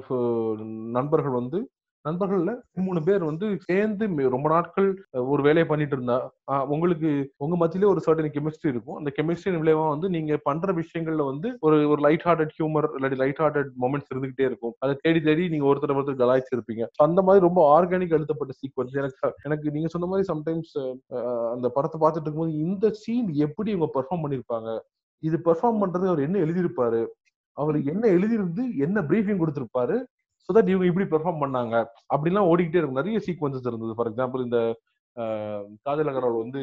நண்பர்கள் 0.92 1.32
வந்து 1.32 1.60
நண்பர்கள்ல 2.08 2.52
மூணு 2.86 3.00
பேர் 3.08 3.24
வந்து 3.30 3.48
சேர்ந்து 3.66 4.06
ரொம்ப 4.36 4.48
நாட்கள் 4.54 4.88
ஒரு 5.32 5.42
வேலையை 5.48 5.66
பண்ணிட்டு 5.72 5.96
இருந்தா. 5.98 6.18
உங்களுக்கு 6.74 7.10
உங்க 7.44 7.56
மத்தியிலே 7.62 7.90
ஒரு 7.92 8.02
சர்டன் 8.06 8.34
கெமிஸ்ட்ரி 8.36 8.70
இருக்கும். 8.74 8.98
அந்த 9.00 9.10
கெமிஸ்ட்ரி 9.18 9.52
விளைவா 9.64 9.86
வந்து 9.94 10.08
நீங்க 10.16 10.38
பண்ற 10.48 10.74
விஷயங்கள்ல 10.80 11.26
வந்து 11.32 11.50
ஒரு 11.68 11.78
ஒரு 11.92 12.02
லைட் 12.08 12.26
ஹார்ட்டட் 12.28 12.54
ஹியூமர் 12.58 12.88
இல்லாட்டி 12.98 13.20
லைட் 13.24 13.42
ஹார்ட்டட் 13.44 13.70
மொமெண்ட்ஸ் 13.84 14.12
இருந்துகிட்டே 14.14 14.46
இருக்கும். 14.50 14.74
அதை 14.84 14.96
தேடி 15.04 15.22
தேடி 15.28 15.46
நீங்க 15.54 15.68
ஒருத்தர் 15.72 15.96
ஒருத்தர் 15.98 16.22
கலாய்ச்சிருப்பீங்க. 16.24 16.86
அந்த 17.08 17.22
மாதிரி 17.28 17.46
ரொம்ப 17.48 17.62
ஆர்கானிக் 17.76 18.16
எழுதப்பட்ட 18.20 18.56
சீக்வன்ஸ் 18.62 18.98
எனக்கு 19.02 19.34
எனக்கு 19.50 19.76
நீங்க 19.76 19.92
சொன்ன 19.96 20.10
மாதிரி 20.14 20.28
சம்டைம்ஸ் 20.32 20.74
அந்த 21.54 21.70
படத்தை 21.76 22.00
பார்த்துட்டு 22.04 22.28
இருக்கும்போது 22.28 22.58
இந்த 22.68 22.94
சீன் 23.04 23.30
எப்படி 23.48 23.72
இவங்க 23.76 23.90
பெர்ஃபார்ம் 23.98 24.26
பண்ணிருப்பாங்க 24.26 24.72
இது 25.24 25.38
பெர்ஃபார்ம் 25.48 25.82
பண்றது 25.82 26.06
அவர் 26.12 26.26
என்ன 26.28 26.38
எழுதியிருப்பாரு? 26.46 27.02
அவர் 27.58 27.78
என்ன 27.92 28.04
எழுதியிருந்து 28.16 28.64
என்ன 28.86 28.98
பிரீஃபிங் 29.10 29.42
கொடுத்திருப்பாரு? 29.42 29.96
ஸோ 30.46 30.56
தட் 30.56 30.68
இவங்க 30.68 30.86
இப்படி 30.86 31.08
பெர்ஃபார்ம் 31.08 31.42
பண்ணாங்க. 31.44 31.76
அப்படிலாம் 32.16 32.50
ஓடிக்கிட்டே 32.52 32.76
இருக்கும். 32.76 33.00
நிறைய 33.02 33.20
சீக்வன்சஸ் 33.26 33.68
இருந்தது. 33.68 33.96
ஃபார் 33.96 34.12
எக்ஸாம்பிள் 34.12 34.44
இந்த 34.44 34.60
காஜல் 35.86 36.12
அகர்வால் 36.12 36.38
வந்து 36.38 36.62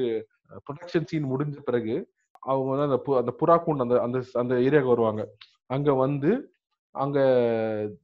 ப்ரொடக்ஷன் 0.66 1.04
சீன் 1.04 1.30
முடிஞ்ச 1.32 1.60
பிறகு 1.64 1.94
அவங்க 2.42 2.70
வந்து 2.70 2.86
அந்த 2.88 2.98
பு- 3.06 3.18
அந்த 3.18 3.32
புறாக்கூண்ட் 3.40 3.80
அந்த 3.80 4.00
அந்த 4.00 4.18
அந்த 4.32 4.54
ஏரியாவுக்கு 4.56 4.94
வருவாங்க. 4.94 5.22
அங்க 5.66 5.94
வந்து 5.94 6.30
அங்க 6.94 7.18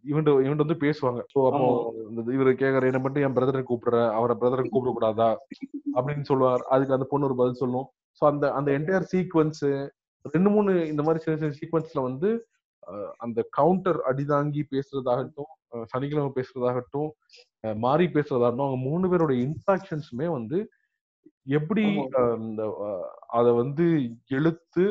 இவன் 0.03 0.27
இவன் 0.45 0.57
வந்து 0.57 0.75
பேசுவாங்க. 0.75 1.21
ஸோ 1.33 1.39
அப்போ 1.47 1.61
இவரு 2.33 2.53
கேக்குற 2.55 2.83
என்ன 2.83 2.99
மட்டும் 2.99 3.23
என் 3.23 3.37
பிரதரை 3.37 3.63
கூப்பிடுறேன் 3.63 4.11
அவரை 4.11 4.37
பிரதரை 4.41 4.65
கூப்பிடக்கூடாதா? 4.67 5.29
அப்படின்னு 5.95 6.21
சொல்லுவார். 6.21 6.63
அதுக்கு 6.69 6.93
அந்த 6.93 7.07
பொண்ணு 7.09 7.27
ஒரு 7.27 7.35
பதில் 7.35 7.55
சொல்லும். 7.55 7.87
ஸோ 8.21 8.27
அந்த 8.27 8.53
அந்த 8.53 8.79
என்டையர் 8.79 9.07
சீக்வன்ஸ் 9.13 9.63
ரெண்டு 10.25 10.51
மூணு 10.51 10.87
இந்த 10.89 11.03
மாதிரி 11.03 11.25
சின்ன 11.25 11.39
சின்ன 11.39 11.55
சீக்வன்ஸ்ல 11.61 12.03
வந்து 12.03 12.29
அந்த 13.17 13.47
கவுண்டர் 13.51 14.01
அடிதாங்கி 14.07 14.63
பேசுறதாகட்டும் 14.71 15.51
சனிக்கிழமை 15.93 16.31
பேசுறதாகட்டும் 16.39 17.11
மாறி 17.85 18.07
பேசுறதாகட்டும் 18.17 18.67
அவங்க 18.67 18.81
மூணு 18.89 19.09
பேரோட 19.13 19.35
இன்ட்ராக்ஷன்ஸுமே 19.45 20.29
வந்து 20.39 20.59
எப்படி 21.59 21.85
அத 23.39 23.47
வந்து 23.53 23.87
எழுத்து 24.39 24.85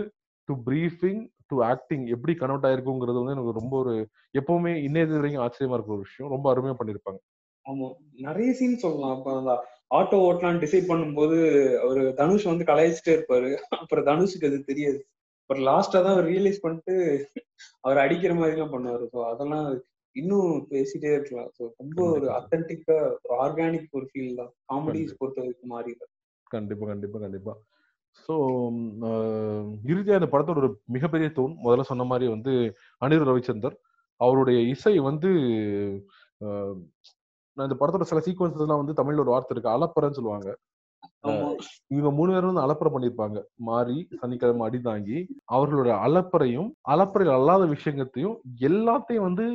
டு 0.50 0.54
பிரீஃபிங் 0.67 1.22
டு 1.52 1.58
ஆக்டிங் 1.69 2.06
எப்படி 2.15 2.34
கன்வெர்ட் 2.41 2.67
ஆயிருக்குங்கிறது 2.69 3.22
வந்து 3.22 3.36
எனக்கு 3.36 3.60
ரொம்ப 3.60 3.74
ஒரு 3.84 3.93
எப்பவுமே 4.36 4.74
இன்னைய 4.88 5.06
வரைக்கும் 5.13 5.43
ஆச்சரியமா 5.46 5.78
இருக்கிற 5.78 5.96
ஒரு 5.98 6.06
விஷயம். 6.08 6.34
ரொம்ப 6.36 6.46
அருமையா 6.54 6.76
பண்ணிருப்பாங்க 6.80 7.22
ஆமா. 7.65 7.88
நிறைய 8.26 8.50
சீன் 8.54 8.82
சொல்லலாம். 8.84 9.13
அப்ப 9.17 9.36
அந்த 9.39 9.52
ஆட்டோ 9.91 10.17
ஓட்டலாம் 10.28 10.62
டிசைட் 10.63 10.89
பண்ணும்போது 10.89 11.38
அவரு 11.84 12.02
தனுஷ் 12.19 12.50
வந்து 12.52 12.67
கலாய்ச்சிட்டே 12.69 13.13
இருப்பாரு. 13.15 13.50
அப்புறம் 13.82 14.08
தனுஷுக்கு 14.10 14.50
அது 14.50 14.60
தெரியாது. 14.72 15.00
அப்புறம் 15.41 15.63
லாஸ்டா 15.69 16.00
தான் 16.02 16.15
அவர் 16.15 16.30
ரியலைஸ் 16.32 16.63
பண்ணிட்டு 16.65 16.96
அவர் 17.82 18.02
அடிக்கிற 18.04 18.34
மாதிரி 18.34 18.56
எல்லாம் 18.58 18.74
பண்ணுவாரு. 18.76 19.06
ஸோ 19.13 19.19
அதெல்லாம் 19.32 19.67
இன்னும் 20.15 20.49
பேசிட்டே 20.71 21.12
இருக்கலாம். 21.17 21.49
ஸோ 21.58 21.63
ரொம்ப 21.82 21.99
ஒரு. 22.15 22.28
அத்தன்டிக்கா 22.39 22.97
ஒரு 23.17 23.36
ஆர்கானிக் 23.43 23.95
ஒரு 23.99 24.08
ஃபீல் 24.12 24.39
தான். 24.41 24.52
காமெடிஸ் 24.71 25.17
பொறுத்த 25.19 25.39
வரைக்கும் 25.43 25.73
மாறி 25.76 25.93
கண்டிப்பா 26.52 26.86
கண்டிப்பா 26.91 27.19
கண்டிப்பா. 27.23 27.54
ஸோ 28.26 28.34
இறுதியா 29.91 30.17
இந்த 30.19 30.30
படத்தோட 30.34 30.60
ஒரு 30.63 30.69
மிகப்பெரிய 30.95 31.28
தூண் 31.38 31.54
முதல்ல 31.63 31.86
சொன்ன 31.91 32.06
மாதிரி 32.12 32.26
வந்து 32.34 32.54
அனிரு 33.02 33.30
ரவிச்சந்தர். 33.30 33.76
அவருடைய 34.21 34.60
இசை 34.73 34.93
வந்து 35.08 35.30
நான் 37.58 37.65
இந்த 37.67 37.78
படத்தோட 37.80 38.06
சில 38.10 38.21
சீக்வன்சஸ் 38.28 38.63
எல்லாம் 38.65 38.82
வந்து 38.82 38.99
தமிழ்ல 38.99 39.23
ஒரு 39.23 39.34
வார்த்தை 39.34 39.54
இருக்கு. 39.54 39.76
அலப்பறன்னு 39.76 40.17
சொல்லுவாங்க. 40.19 40.49
இவங்க 41.93 42.10
மூணு 42.17 42.32
பேரும் 42.34 42.52
வந்து 42.52 42.65
அலப்பறை 42.65 42.89
பண்ணியிருப்பாங்க. 42.93 43.39
மாறி 43.69 43.97
சனிக்கிழமை 44.21 44.63
அடிதாங்கி 44.67 45.17
அவர்களோட 45.56 45.89
அலப்பறையும் 46.06 46.69
அலப்பறையில் 46.93 47.38
அல்லாத 47.39 47.63
விஷயங்கத்தையும் 47.76 48.36
எல்லாத்தையும் 48.69 49.28
வந்து 49.30 49.45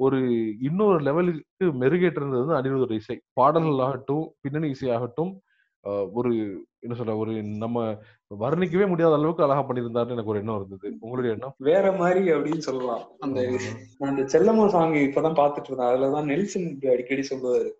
ஒரு 0.00 0.18
இன்னொரு 0.60 0.98
லெவலுக்கு 0.98 1.66
மெருகேற்றுறது 1.66 2.44
வந்து 2.44 2.58
அனிருத்தோட 2.58 2.92
இசை. 2.92 3.20
பாடல்கள் 3.32 3.78
ஆகட்டும் 3.78 4.34
பின்னணி 4.40 4.68
இசை 4.68 4.90
ஆகட்டும் 4.90 5.40
ஆஹ் 5.88 6.08
ஒரு 6.12 6.34
என்ன 6.78 6.96
சொல்ற 6.98 7.16
ஒரு 7.16 7.42
நம்ம 7.42 7.98
வர்ணிக்கவே 8.40 8.88
முடியாத 8.88 9.14
அளவுக்கு 9.14 9.42
அழகா 9.42 9.66
பண்ணியிருந்தாருன்னு 9.68 10.10
எனக்கு 10.10 10.30
ஒரு 10.30 10.38
எண்ணம் 10.38 10.56
இருந்தது. 10.56 10.96
உங்களுடைய 11.00 11.34
எண்ணம்? 11.34 11.54
வேற 11.56 11.92
மாதிரி 11.92 12.32
அப்படின்னு 12.32 12.58
சொல்லலாம். 12.58 13.02
அந்த 13.18 13.58
அந்த 13.98 14.22
செல்லம்மா 14.22 14.66
சாங் 14.66 14.92
இப்பதான் 14.92 15.38
பாத்துட்டு 15.40 15.64
இருந்தேன். 15.64 15.86
அதுலதான் 15.86 16.24
நெல்சன் 16.24 16.78
அடிக்கடி 16.90 17.26
சொல்லுவாரு. 17.30 17.70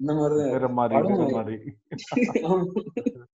இந்த 0.00 0.14
மாதிரிதான். 0.14 0.52
படம் 0.96 1.08
மாதிரி. 1.32 1.58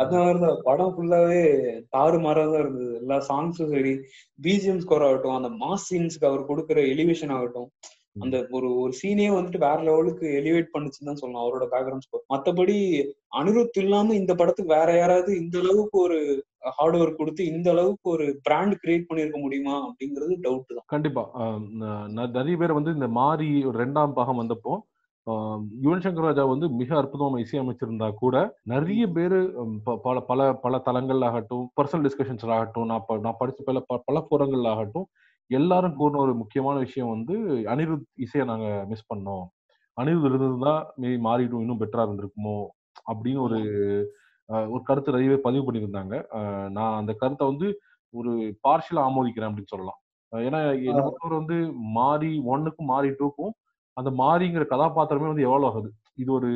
அந்த 0.00 0.18
மாதிரிதான். 0.18 0.62
படம் 0.62 0.94
ஃபுல்லாவே 0.94 1.72
தாறு 1.92 2.22
தான் 2.22 2.56
இருந்தது. 2.56 2.94
எல்லா 2.94 3.22
சாங்ஸும் 3.28 3.70
சரி 3.70 3.98
பிஜிஎம் 4.38 4.78
ஸ்கோர் 4.78 5.02
ஆகட்டும் 5.02 5.34
அந்த 5.34 5.62
மாஸ் 5.62 5.88
சீன்ஸ்க்கு 5.88 6.26
அவர் 6.26 6.48
கொடுக்குற 6.48 6.92
எலிவேஷன் 6.92 7.32
ஆகட்டும் 7.32 7.70
அந்த 8.18 8.48
ஒரு 8.50 8.76
ஒரு 8.76 8.92
சீனே 8.92 9.30
வந்துட்டு 9.30 9.58
வேற 9.58 9.82
லெவலுக்கு 9.82 10.40
எலிவேட் 10.40 10.72
பண்ணுச்சுன்னு 10.72 11.02
தான் 11.02 11.14
சொல்லலாம் 11.14 11.44
அவரோட 11.44 11.70
பேக்ரவுண்ட் 11.70 11.98
ஸ்கோர் 11.98 12.24
மத்தபடி 12.28 13.06
அனிருத் 13.36 13.78
இல்லாம 13.78 14.14
இந்த 14.14 14.34
படத்துக்கு 14.34 14.74
வேற 14.74 14.96
யாராவது 14.96 15.40
இந்த 15.40 15.58
அளவுக்கு 15.58 15.98
ஒரு 15.98 16.44
ஹார்ட் 16.70 16.96
ஒர்க் 16.96 17.14
கொடுத்து 17.14 17.46
இந்த 17.46 17.70
அளவுக்கு 17.70 18.10
ஒரு 18.10 18.38
பிராண்ட் 18.42 18.76
கிரியேட் 18.82 19.08
பண்ணிருக்க 19.08 19.40
முடியுமா 19.40 19.86
அப்படிங்கிறது 19.86 20.42
டவுட் 20.42 20.70
தான். 20.70 20.82
கண்டிப்பா. 20.86 21.30
நிறைய 22.32 22.56
பேர் 22.56 22.72
வந்து 22.72 22.92
இந்த 22.92 23.10
மாறி 23.16 23.64
ஒரு 23.64 23.84
ரெண்டாம் 23.84 24.12
பாகம் 24.12 24.42
வந்தப்போ 24.42 24.82
யுவன் 25.82 26.02
சங்கர் 26.04 26.26
ராஜா 26.26 26.44
வந்து 26.44 26.66
மிக 26.78 26.90
அற்புதமா 27.00 27.38
இசையமைச்சிருந்தா 27.42 28.08
கூட 28.14 28.36
நிறைய 28.72 29.02
பேர் 29.08 29.36
பல 30.04 30.16
பல 30.30 30.40
பல 30.64 30.78
தளங்கள் 30.86 31.22
ஆகட்டும் 31.28 31.64
பர்சனல் 31.76 32.04
டிஸ்கஷன்ஸ் 32.06 32.44
ஆகட்டும் 32.56 32.88
நான் 32.90 33.22
நான் 33.26 33.38
படிச்ச 33.40 33.60
பல 33.68 33.80
பல 34.08 34.20
புறங்கள் 34.30 34.66
ஆகட்டும் 34.72 35.06
எல்லாரும் 35.50 35.96
கூறின 35.96 36.20
ஒரு 36.24 36.34
முக்கியமான 36.40 36.76
விஷயம் 36.78 37.12
வந்து 37.14 37.34
அனிருத் 37.72 38.06
இசையை 38.24 38.44
நாங்க 38.46 38.68
மிஸ் 38.90 39.08
பண்ணோம். 39.10 39.44
அனிருத் 39.96 40.26
இருந்திருந்தா 40.28 40.74
மே 41.02 41.10
மாறிடும் 41.26 41.62
இன்னும் 41.64 41.80
பெட்டரா 41.82 42.04
இருந்திருக்குமோ? 42.06 42.56
அப்படின்னு 43.06 43.40
ஒரு 43.46 43.58
ஒரு 44.70 44.82
கருத்து 44.84 45.14
நிறைய 45.14 45.30
பேர் 45.32 45.46
பதிவு 45.46 45.64
பண்ணியிருந்தாங்க. 45.66 46.14
நான் 46.76 46.96
அந்த 47.00 47.12
கருத்தை 47.22 47.44
வந்து 47.48 47.68
ஒரு 48.14 48.32
பார்ஷியலா 48.66 49.02
ஆமோதிக்கிறேன் 49.08 49.50
அப்படின்னு 49.50 49.74
சொல்லலாம். 49.74 49.98
ஏன்னா 50.32 50.60
என்ன 50.82 51.00
பொறுத்தவரை 51.00 51.36
வந்து 51.40 51.58
மாறி 51.98 52.32
ஒன்னுக்கும் 52.52 52.90
மாறி 52.92 53.10
டூக்கும் 53.20 53.52
அந்த 53.96 54.10
மாறிங்கிற 54.20 54.64
கதாபாத்திரமே 54.72 55.30
வந்து 55.30 55.46
எவ்வளவு 55.48 55.68
ஆகுது? 55.70 55.88
இது 56.22 56.30
ஒரு 56.38 56.50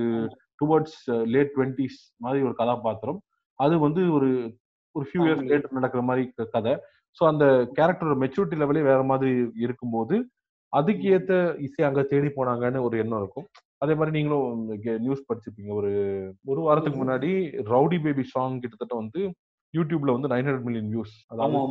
டுவர்ட்ஸ் 0.61 1.01
லேட் 1.35 1.53
டுவெண்ட்டிஸ் 1.57 1.99
மாதிரி 2.25 2.41
ஒரு 2.49 2.55
கதாபாத்திரம். 2.61 3.19
அது 3.59 3.75
வந்து 3.87 4.03
ஒரு 4.17 4.31
ஒரு 4.95 5.05
ஃபியூ 5.09 5.23
இயர்ஸ். 5.27 5.45
லேட்டர் 5.51 5.79
நடக்கிற 5.79 6.03
மாதிரி 6.09 6.23
கதை. 6.55 6.75
ஸோ 7.19 7.23
அந்த 7.33 7.45
கேரக்டரோட 7.77 8.17
மெச்சூரிட்டி 8.23 8.57
லெவலே 8.63 8.83
வேற 8.91 9.01
மாதிரி 9.11 9.33
இருக்கும்போது 9.65 10.17
அதுக்கு 10.73 11.07
ஏத்த 11.17 11.33
இசை 11.67 11.83
அங்க 11.89 12.01
தேடி 12.13 12.29
போனாங்கன்னு 12.37 12.81
ஒரு 12.87 12.97
எண்ணம் 13.03 13.21
இருக்கும். 13.23 13.47
அதே 13.83 13.95
மாதிரி 13.99 14.15
நீங்களும் 14.17 14.49
நியூஸ் 15.05 15.27
படிச்சிருப்பீங்க. 15.29 15.73
ஒரு 15.81 15.91
ஒரு 16.45 16.61
வாரத்துக்கு. 16.67 17.01
முன்னாடி 17.03 17.31
ரவுடி 17.73 17.99
பேபி 18.05 18.25
சாங் 18.33 18.61
கிட்டத்தட்ட 18.63 18.95
வந்து 19.03 19.21
யூடியூப்ல 19.75 20.15
வந்து 20.17 20.31
நைன் 20.33 20.47
ஹண்ட்ரட் 20.49 20.67
மில்லியன் 20.69 20.91
வியூஸ் 20.93 21.15
ஆமா 21.47 21.63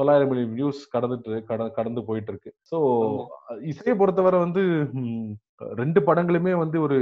தொள்ளாயிரம் 0.00 0.30
மில்லியன் 0.30 0.54
வியூஸ் 0.56 0.80
கடந்துட்டு 0.94 1.38
கட 1.48 1.68
கடந்து 1.70 2.00
போயிட்டு 2.08 2.32
இருக்கு 2.32 2.50
ஸோ. 2.70 2.78
இசையை 3.70 3.94
பொறுத்தவரை 3.96 4.38
வந்து 4.44 4.62
ரெண்டு 5.80 6.00
படங்களுமே 6.00 6.52
வந்து 6.60 6.76
ஒரு 6.80 6.98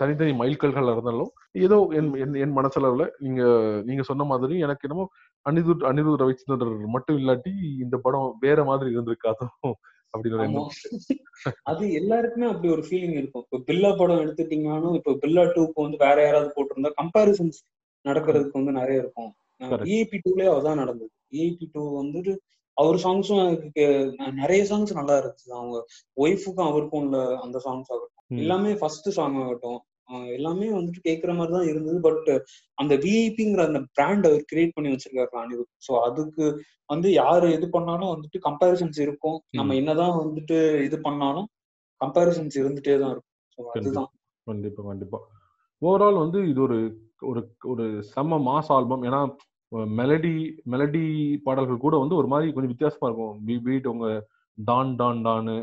தனித்தனி 0.00 0.32
மைல்கல்கள் 0.40 0.90
இருந்தாலும் 0.90 1.30
ஏதோ 1.60 1.76
என் 1.98 2.10
என் 2.14 2.34
என் 2.42 2.56
மனசளவுல 2.58 3.04
நீங்க 3.18 3.42
நீங்க 3.84 4.02
சொன்ன 4.02 4.24
மாதிரி 4.24 4.56
எனக்கு 4.58 4.86
என்னமோ 4.88 5.06
அனிருத் 5.46 5.86
அனிருத் 5.90 6.22
ரவிச்சந்திரன் 6.22 6.94
மட்டும் 6.96 7.18
இல்லாட்டி 7.18 7.52
இந்த 7.84 7.98
படம் 7.98 8.28
வேற 8.40 8.64
மாதிரி 8.64 8.90
இருந்திருக்காதோ 8.94 9.48
அப்படின்னு 10.14 10.64
அது 11.70 11.84
எல்லாருக்குமே 11.92 12.46
அப்படி 12.46 12.68
ஒரு 12.68 12.82
ஃபீலிங் 12.82 13.16
இருக்கும். 13.16 13.44
இப்போ 13.44 13.58
பில்லா 13.68 13.90
படம் 13.96 14.22
எடுத்துட்டீங்கன்னாலும் 14.24 14.96
இப்போ 14.98 15.12
பில்லா 15.22 15.44
டூக்கு 15.54 15.86
வந்து 15.86 15.98
வேற 15.98 16.16
யாராவது 16.22 16.50
போட்டிருந்தா 16.56 16.92
கம்பேரிசன்ஸ் 16.96 17.60
நடக்கிறதுக்கு 18.04 18.60
வந்து 18.60 18.72
நிறைய 18.72 19.02
இருக்கும். 19.02 19.30
Correct. 19.60 19.88
ஏபி 19.96 20.18
டூலயே 20.18 20.50
அதான் 20.54 20.80
நடந்தது. 20.82 21.10
ஏபி 21.44 21.66
டூ 21.74 21.82
வந்துட்டு 22.00 22.32
அவர் 22.76 22.98
சாங்ஸும் 23.04 23.40
எனக்கு 23.46 23.84
நிறைய 24.40 24.62
சாங்ஸ் 24.68 24.98
நல்லா 24.98 25.14
இருந்துச்சு. 25.20 25.48
அவங்க 25.58 25.78
ஒய்ஃபுக்கும் 26.16 26.68
அவருக்கும் 26.68 27.02
உள்ள 27.02 27.18
அந்த 27.44 27.56
சாங்ஸ் 27.66 27.90
ஆகட்டும். 27.94 28.38
எல்லாமே 28.42 28.70
ஃபர்ஸ்ட் 28.80 29.08
சாங் 29.16 29.38
ஆகட்டும். 29.42 29.80
எல்லாமே 30.36 30.68
வந்துட்டு 30.76 31.00
கேட்குற 31.08 31.30
மாதிரி 31.36 31.52
தான் 31.56 31.68
இருந்தது. 31.70 31.98
பட் 32.06 32.30
அந்த 32.78 32.94
விஐபிங்கிற 33.04 33.62
அந்த 33.68 33.80
பிராண்ட் 33.96 34.26
அவர் 34.30 34.48
கிரியேட் 34.50 34.74
பண்ணி 34.76 34.92
வச்சிருக்காரு 34.94 35.38
அனிருத் 35.42 35.70
ஸோ 35.86 35.92
அதுக்கு 36.06 36.46
வந்து 36.90 37.08
யாரு 37.12 37.46
இது 37.56 37.66
பண்ணாலும் 37.76 38.12
வந்துட்டு 38.14 38.38
கம்பேரிசன்ஸ் 38.48 38.98
இருக்கும். 39.06 39.38
நம்ம 39.58 39.76
என்னதான் 39.80 40.16
வந்துட்டு 40.22 40.58
இது 40.88 40.96
பண்ணாலும் 41.00 41.48
கம்பேரிசன்ஸ் 42.00 42.56
இருந்துட்டே 42.62 42.96
தான் 43.02 43.12
இருக்கும். 43.14 43.36
ஸோ 43.58 43.62
அதுதான். 43.76 44.10
கண்டிப்பா 44.46 44.82
கண்டிப்பா. 44.90 45.20
ஓவரால் 45.82 46.22
வந்து 46.24 46.38
இது 46.52 46.60
ஒரு 46.66 46.78
ஒரு 47.30 47.40
ஒரு 47.64 47.84
செம்ம 48.14 48.38
மாஸ் 48.48 48.70
ஆல்பம். 48.76 49.04
ஏன்னா 49.08 49.20
மெலடி 49.96 50.34
மெலடி 50.66 51.04
பாடல்கள் 51.46 51.84
கூட 51.84 51.96
வந்து 51.98 52.14
ஒரு 52.14 52.28
மாதிரி 52.28 52.52
கொஞ்சம் 52.52 52.72
வித்தியாசமா 52.72 53.08
இருக்கும். 53.08 53.34
பீ 53.46 53.54
பீட் 53.64 53.86
உங்க 53.86 54.08
டான் 54.58 54.92
டான் 54.96 55.22
டானு 55.22 55.56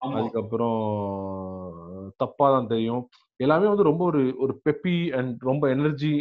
அதுக்கப்புறம் 0.00 0.80
தப்பா 2.16 2.46
தான் 2.50 2.66
தெரியும். 2.66 3.02
எல்லாமே 3.40 3.66
வந்து 3.68 3.88
ரொம்ப 3.90 4.02
ஒரு 4.04 4.22
ஒரு 4.38 4.54
பெப்பி 4.66 4.96
அண்ட் 5.18 5.42
ரொம்ப 5.42 5.64
எனர்ஜி 5.70 6.14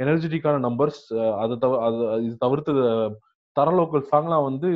எனர்ஜெட்டிக்கான 0.00 0.56
நம்பர்ஸ் 0.66 1.00
அதை 1.42 1.54
தவிர 1.58 1.78
அது 1.86 1.96
இது 2.26 2.34
தவிர்த்து 2.38 2.72
தரலோக்கல் 3.56 4.10
சாங்லாம் 4.12 4.48
வந்து 4.48 4.70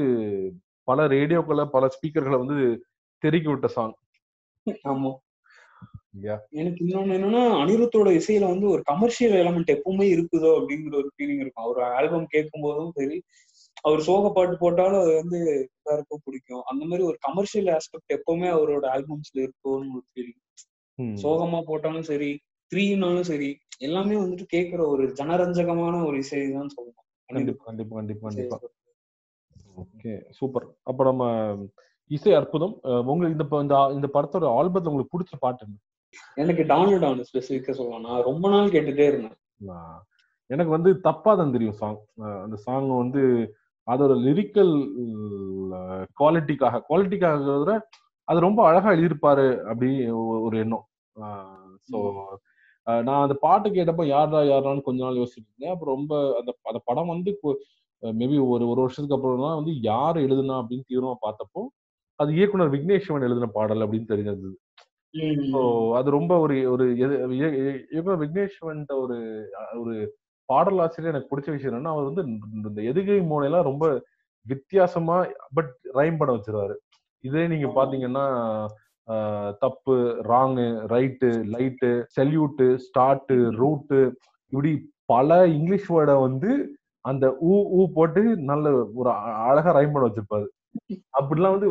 பல 0.89 1.07
ரேடியோக்களை 1.09 1.65
பல 1.69 1.89
ஸ்பீக்கர்களை 1.95 2.39
வந்து 2.39 2.57
தெருக்கி 3.23 3.49
விட்ட 3.51 3.69
சாங் 3.75 3.95
ஆமா. 4.91 5.11
எனக்கு 6.53 6.81
இன்னொன்னு 6.85 7.17
என்னன்னா 7.17 7.43
அனிருத்தோட 7.63 8.09
இசையில 8.19 8.51
வந்து 8.53 8.67
ஒரு 8.69 8.83
கமர்ஷியல் 8.83 9.37
எலமெண்ட் 9.43 9.71
எப்பவுமே 9.77 10.07
இருக்குதோ 10.15 10.51
அப்படிங்கிற 10.59 10.95
ஒரு 10.95 11.09
ஃபீலிங் 11.15 11.41
இருக்கும். 11.43 11.65
அவர் 11.65 11.81
ஆல்பம் 11.99 12.27
கேட்கும் 12.27 12.61
போதும் 12.61 12.93
சரி 12.93 13.17
அவர் 13.83 14.01
சோக 14.01 14.25
பாட்டு 14.33 14.57
போட்டாலும் 14.57 15.01
அது 15.01 15.13
வந்து 15.15 15.39
எல்லாருக்கும் 15.77 16.23
பிடிக்கும். 16.25 16.63
அந்த 16.63 16.83
மாதிரி 16.85 17.07
ஒரு 17.07 17.19
கமர்ஷியல் 17.21 17.71
ஆஸ்பெக்ட் 17.77 18.15
எப்பவுமே 18.17 18.49
அவரோட 18.49 18.85
ஆல்பம்ஸ்ல 18.97 19.43
இருக்கும்னு 19.47 19.97
ஒரு 19.97 20.07
ஃபீலிங். 20.13 20.41
சோகமா 21.23 21.61
போட்டாலும் 21.63 22.09
சரி 22.11 22.31
த்ரீனாலும் 22.73 23.29
சரி 23.31 23.51
எல்லாமே 23.79 24.15
வந்துட்டு 24.15 24.45
கேட்கிற 24.47 24.83
ஒரு 24.87 25.05
ஜனரஞ்சகமான 25.13 25.95
ஒரு 26.07 26.17
இசை 26.17 26.43
தான் 26.53 26.75
சொல்லணும். 26.77 27.07
கண்டிப்பா 27.29 27.65
கண்டிப்பா 27.65 27.97
கண்டிப்பா. 27.97 28.29
கண்டிப்பா. 28.29 28.59
Okay 29.77 30.13
super. 30.31 30.67
அப்ப 30.83 31.05
நம்ம 31.05 31.25
இசை 32.17 32.33
அற்புதம். 32.39 32.75
உங்களுக்கு 33.11 33.37
இந்த 33.37 33.47
இந்த 33.65 33.77
இந்த 33.97 34.09
படத்தோட 34.17 34.45
ஆல்பத்துல 34.59 34.91
உங்களுக்கு 34.93 35.15
பிடிச்ச 35.15 35.35
பாட்டு 35.45 35.65
என்ன? 35.67 35.77
எனக்கு 36.43 36.63
டானு 36.71 36.95
டானு 37.05 37.27
ஸ்பெசிஃபிக்கா 37.31 37.73
சொல்லலாம் 37.79 38.07
நான் 38.09 38.27
ரொம்ப 38.31 38.45
நாள் 38.55 38.73
கேட்டுட்டே 38.75 39.07
இருந்தேன். 39.11 39.37
எனக்கு 40.51 40.73
வந்து 40.77 40.91
தப்பா 41.09 41.33
தான் 41.41 41.55
தெரியும் 41.57 41.79
சாங் 41.81 42.01
அந்த 42.45 42.57
சாங் 42.67 42.89
வந்து 43.03 43.23
அதோட 43.89 44.13
லிரிக்கல் 44.27 44.73
குவாலிட்டிக்காக 46.19 46.81
குவாலிட்டிக்காக 46.89 47.59
விட 47.63 47.75
அது 48.29 48.47
ரொம்ப 48.47 48.61
அழகா 48.71 48.89
எழுதியிருப்பாரு 48.95 49.47
அப்படி 49.71 49.91
ஒரு 50.47 50.57
எண்ணம். 50.65 50.85
ஸோ 51.91 51.99
நான் 53.07 53.23
அந்த 53.25 53.35
பாட்டு 53.45 53.69
கேட்டப்ப 53.77 54.05
யாரா 54.13 54.41
யாரான்னு 54.51 54.87
கொஞ்ச 54.87 55.01
நாள் 55.05 55.21
யோசிச்சுட்டு 55.21 55.51
இருந்தேன். 55.51 55.75
அப்புறம் 55.75 55.97
ரொம்ப 55.97 56.15
அந்த 56.39 56.51
அந்த 56.71 56.81
படம் 56.89 57.13
வந்து 57.15 57.33
மேபி 58.03 58.37
ஒரு 58.53 58.65
ஒரு 58.71 58.81
வருஷத்துக்கு 58.85 59.17
அப்புறம் 59.17 59.45
தான் 59.47 59.59
வந்து 59.61 59.73
யார் 59.91 60.17
எழுதுனா 60.27 60.55
அப்படின்னு 60.61 60.89
தீவிரமா 60.91 61.17
பார்த்தப்போ 61.27 61.63
அது 62.23 62.35
இயக்குனர் 62.35 62.71
விக்னேஸ்வரன் 62.71 63.21
எழுதின 63.21 63.47
பாடல் 63.53 63.81
அப்படின்னு 63.81 64.11
தெரிஞ்சிருந்தது. 64.11 64.57
ஸோ 65.53 65.61
அது 65.95 66.11
ரொம்ப 66.11 66.39
ஒரு 66.39 66.71
ஒரு 66.71 66.85
இயக்குனர் 66.97 68.23
விக்னேஸ்வரன் 68.23 68.83
ஒரு 68.97 69.17
அஹ், 69.61 69.77
ஒரு 69.81 69.95
பாடலாசிரியர் 70.49 71.13
எனக்கு 71.13 71.31
பிடிச்ச 71.31 71.51
விஷயம் 71.51 71.75
என்னன்னா 71.75 71.89
அவர் 71.89 72.09
வந்து 72.11 72.23
இந்த- 72.59 72.87
எதுகை 72.91 73.19
மோனையெல்லாம் 73.27 73.63
ரொம்ப 73.63 73.85
வித்தியாசமா 74.47 75.17
பட் 75.55 75.73
ரைம் 75.95 76.17
பண்ண 76.17 76.35
வச்சிருவாரு. 76.35 76.75
இதே 77.25 77.47
நீங்க. 77.47 77.67
பாத்தீங்கன்னா 77.77 78.25
தப்பு 79.61 79.95
wrong 80.25 80.65
right 80.91 81.29
light 81.53 81.89
salute 82.17 82.67
start 82.79 83.33
route 83.55 84.01
இப்படி 84.53 84.73
பல 85.05 85.29
இங்கிலீஷ் 85.51 85.93
வேர்டை 85.93 86.21
வந்து 86.21 86.51
அந்த 87.05 87.27
ஊ 87.45 87.55
ஊ 87.77 87.87
போட்டு 87.95 88.23
நல்ல 88.43 88.67
ஒரு 88.95 89.11
அழகா 89.47 89.71
ரைம் 89.73 89.93
பண்ண 89.93 90.05
வச்சிருப்பாரு. 90.09 90.47
அப்படிலாம் 91.19 91.55
வந்து 91.57 91.69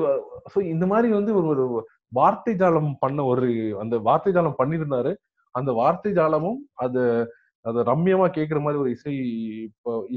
ஸோ 0.53 0.59
இந்த 0.73 0.85
மாதிரி 0.91 1.09
வந்து 1.17 1.31
ஒரு 1.39 1.47
ஒரு 1.53 1.65
வார்த்தை 2.11 2.53
ஜாலம் 2.61 2.89
பண்ண 2.99 3.19
ஒரு 3.31 3.47
அந்த 3.83 3.95
வார்த்தை 4.07 4.31
ஜாலம் 4.37 4.59
பண்ணியிருந்தாரு. 4.61 5.11
அந்த 5.55 5.71
வார்த்தை 5.81 6.11
ஜாலமும் 6.19 6.59
அது 6.85 7.01
அது 7.65 7.79
ரம்யமா 7.89 8.27
கேட்குற 8.37 8.59
மாதிரி 8.65 8.81
ஒரு 8.83 8.91
இசை 8.95 9.13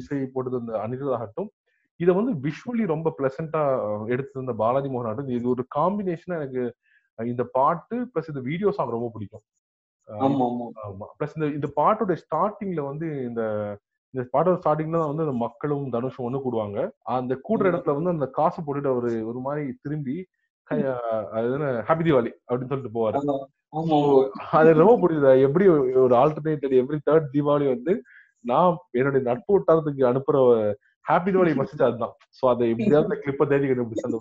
இசை 0.01 0.19
போட்டது 0.35 0.61
அந்த 0.63 0.73
அனிருத் 0.85 1.15
ஆகட்டும். 1.17 1.49
இதை 2.01 2.13
வந்து 2.19 2.33
விஷுவலி 2.47 2.85
ரொம்ப 2.93 3.09
பிளசண்டா 3.19 3.63
எடுத்திருந்த 4.15 4.53
பாலாஜி 4.63 4.89
மோகன் 4.89 5.09
ஆகட்டும். 5.11 5.35
இது 5.39 5.49
ஒரு 5.55 5.65
காம்பினேஷனா 5.77 6.39
எனக்கு 6.41 6.63
இந்த 7.19 7.43
பாட்டு 7.59 7.97
பிளஸ் 8.13 8.31
இந்த 8.33 8.43
வீடியோ 8.51 8.71
சாங் 8.79 8.97
ரொம்ப 8.97 9.11
பிடிக்கும். 9.15 9.45
பிளஸ் 11.19 11.37
இந்த 11.39 11.47
இந்த 11.59 11.69
பாட்டோட 11.79 12.15
ஸ்டார்டிங்ல 12.25 12.81
வந்து 12.91 13.09
இந்த 13.29 13.43
இந்த 14.15 14.29
பாட்டோட 14.33 14.55
ஸ்டார்டிங்ல 14.55 14.99
தான் 14.99 15.15
வந்து 15.15 15.23
அந்த 15.23 15.33
மக்களும் 15.33 15.93
தனுஷும் 15.93 16.23
ஒண்ணு 16.23 16.41
கூடுவாங்க. 16.45 16.91
அந்த 17.03 17.41
கூடுற. 17.49 17.63
இடத்துல 17.63 17.95
வந்து 17.95 18.11
அந்த 18.11 18.27
காசு 18.27 18.63
போட்டுட்டு 18.63 18.87
அவரு 18.87 19.27
ஒரு 19.27 19.39
மாதிரி 19.39 19.79
திரும்பி 19.83 20.27
ஹாப்பி 20.71 22.03
தீபாவளி 22.03 22.31
அப்படின்னு 22.49 22.67
சொல்லிட்டு 22.67 22.95
போவாரு. 22.95 23.15
அது 24.51 24.75
ரொம்ப 24.75 25.09
பிடிக்குது 25.09 25.41
எப்படி 25.41 25.69
ஒரு- 25.69 26.17
ஆல்டர்னேட்டட் 26.17 26.79
எவ்ரி 26.81 26.99
தேர்ட் 27.11 27.25
தீபாவளி 27.33 27.67
வந்து 27.69 28.03
நான் 28.41 28.77
என்னுடைய 28.91 29.31
நட்பு 29.31 29.59
வட்டாரத்துக்கு 29.59 30.05
அனுப்புற 30.05 30.37
ஹாப்பி 31.13 31.27
தீபாவளி 31.27 31.55
மெசேஜ் 31.55 31.83
அதுதான். 31.83 32.15
சோ 32.29 32.49
அதை 32.49 32.69
எப்படியாவது 32.71 33.23
கிளிப்பை 33.27 33.47
தேடி 33.47 33.69
அந்த 34.03 34.19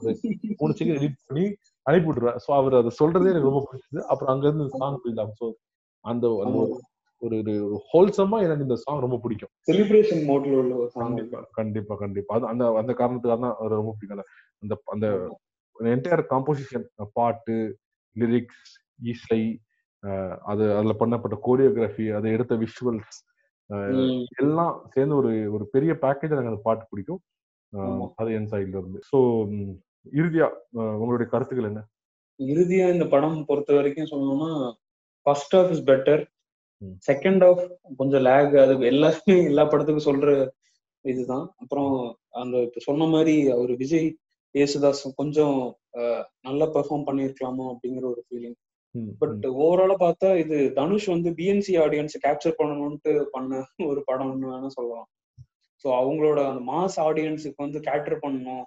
மூணு 0.58 0.74
செகண்ட் 0.80 0.98
எடிட் 0.98 1.18
பண்ணி 1.26 1.56
அனுப்பி 1.82 2.10
விட்டுருவேன் 2.10 2.38
சோ 2.48 2.52
அவர் 2.52 2.74
அதை 2.74 2.92
சொல்றதே 3.04 3.30
எனக்கு 3.30 3.50
ரொம்ப 3.50 3.68
பிடிச்சது. 3.72 4.00
அப்புறம் 4.02 4.36
அங்க 4.36 4.48
இருந்து 4.48 4.70
சாங் 4.70 5.00
போயிடலாம் 5.06 5.32
சோ 5.42 5.52
அந்த 6.00 6.42
அந்த 6.46 6.58
ஒரு 6.58 6.82
ஒரு 7.24 7.36
ஒரு 7.44 7.54
ஹோல்சமா 7.90 8.38
எனக்கு 8.42 8.66
இந்த 8.66 8.76
சாங் 8.76 9.00
ரொம்ப 9.00 9.18
பிடிக்கும். 9.18 9.52
செலிப்ரேஷன் 9.68 10.24
மோட்ல 10.28 10.54
உள்ள 10.58 10.74
ஒரு 10.76 10.90
சாங் 10.90 11.18
கண்டிப்பா 11.52 11.96
கண்டிப்பா 11.96 12.36
அது 12.36 12.48
அந்த 12.48 12.66
அந்த 12.78 12.94
காரணத்துக்காக 12.94 13.42
தான் 13.42 13.58
ரொம்ப 13.76 13.94
பிடிக்கும் 13.94 14.24
அந்த- 14.64 14.82
அந்த 14.94 15.08
என்டையர் 15.76 16.24
காம்போசிஷன் 16.30 16.86
பாட்டு 17.14 17.56
லிரிக்ஸ் 18.16 18.74
இசை 19.10 19.42
அது 20.44 20.64
அதுல 20.76 20.94
பண்ணப்பட்ட 21.00 21.36
கோரியோகிராஃபி 21.46 22.06
அதை 22.16 22.32
எடுத்த 22.32 22.56
விஷுவல்ஸ் 22.56 23.20
எல்லாம் 24.38 24.74
சேர்ந்து 24.90 25.16
ஒரு 25.16 25.30
ஒரு 25.52 25.66
பெரிய 25.70 25.92
பேக்கேஜ் 26.02 26.34
எனக்கு 26.34 26.52
அந்த 26.52 26.62
பாட்டு 26.64 26.86
பிடிக்கும். 26.90 27.22
அது 28.16 28.34
என் 28.34 28.50
சைட்ல 28.52 28.78
இருந்து. 28.78 29.00
ஸோ 29.10 29.18
இறுதியா 30.14 30.48
உங்களுடைய 30.96 31.28
கருத்துக்கள் 31.30 31.70
என்ன? 31.70 31.82
இறுதியா 32.40 32.86
இந்த 32.94 33.06
படம் 33.08 33.46
பொறுத்த 33.46 33.74
வரைக்கும் 33.74 34.12
சொல்லணும்னா 34.12 34.50
first 35.26 35.56
half 35.56 35.70
is 35.70 35.86
better. 35.86 36.24
Second 37.08 37.44
half 37.46 37.64
கொஞ்சம் 38.00 38.26
லேக் 38.28 38.54
அது 38.64 38.74
எல்லாருமே 38.92 39.36
எல்லா 39.52 39.64
படத்துக்கும் 39.72 40.10
சொல்ற 40.10 40.30
இதுதான். 41.06 41.46
அப்புறம் 41.62 41.94
அந்த 42.42 42.58
சொன்ன 42.88 43.08
மாதிரி 43.14 43.36
அவர் 43.56 43.72
விஜய் 43.82 44.10
யேசுதாஸ் 44.56 45.02
கொஞ்சம் 45.22 45.58
நல்லா 46.48 46.66
பெர்ஃபார்ம் 46.76 47.08
பண்ணியிருக்கலாமோ 47.08 47.66
அப்படிங்கிற 47.72 48.06
ஒரு 48.14 48.22
ஃபீலிங் 48.28 48.58
பட் 49.22 49.46
ஓவராலா 49.64 49.96
பார்த்தா 50.04 50.30
இது 50.44 50.58
தனுஷ் 50.80 51.08
வந்து 51.14 51.30
பிஎன்சி 51.40 51.74
ஆடியன்ஸ் 51.84 52.16
கேப்சர் 52.26 52.60
பண்ணணும்ட்டு 52.60 53.14
பண்ண 53.36 53.62
ஒரு 53.92 54.02
படம்னு 54.10 54.52
வேணா 54.52 54.70
சொல்லலாம். 54.78 55.08
ஸோ 55.86 55.88
அவங்களோட 56.02 56.40
அந்த 56.50 56.62
மாஸ் 56.72 56.98
ஆடியன்ஸுக்கு 57.08 57.66
வந்து 57.66 57.80
கேட்டர் 57.88 58.22
பண்ணணும் 58.24 58.66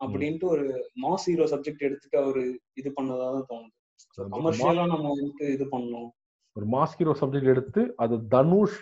அப்படின்ட்டு 0.00 0.46
ஒரு 0.54 0.66
மாஸ் 1.04 1.26
ஹீரோ 1.30 1.46
சப்ஜெக்ட் 1.52 1.86
எடுத்துட்டு 1.88 2.16
அவரு 2.22 2.42
இது 2.80 2.90
பண்ணதா 2.98 3.26
தான் 3.34 3.48
தோணுது. 3.50 3.74
கமர்ஷியலா 4.18 4.84
நம்ம 4.92 5.06
வந்துட்டு 5.16 5.46
இது 5.56 5.66
பண்ணணும். 5.74 6.10
ஒரு 6.56 6.66
மாஸ் 6.74 6.96
ஹீரோ 6.98 7.12
சப்ஜெக்ட் 7.20 7.52
எடுத்து 7.52 7.80
அது 8.02 8.14
தனுஷ் 8.34 8.78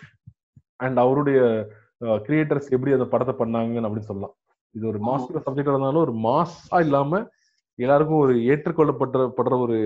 அண்ட் 0.85 0.97
அவருடைய 1.03 1.39
கிரியேட்டர்ஸ் 2.25 2.67
எப்படி 2.75 2.93
அந்த 2.97 3.05
படத்தை 3.13 3.33
பண்ணாங்கன்னு 3.39 3.87
அப்படின்னு 3.87 4.09
சொல்லலாம். 4.11 4.33
இது 4.75 4.85
ஒரு 4.91 4.99
மாஸ் 5.07 5.23
ஆமா. 5.23 5.29
ஹீரோ 5.29 5.41
சப்ஜெக்ட் 5.45 5.71
இருந்தாலும் 5.71 6.05
ஒரு 6.07 6.13
மாஸா 6.27 6.79
இல்லாம 6.85 7.21
எல்லாருக்கும் 7.79 8.23
ஒரு 8.25 8.33
ஏற்றுக்கொள்ளப்படுற 8.51 9.25
படுற 9.37 9.57
ஒரு 9.65 9.77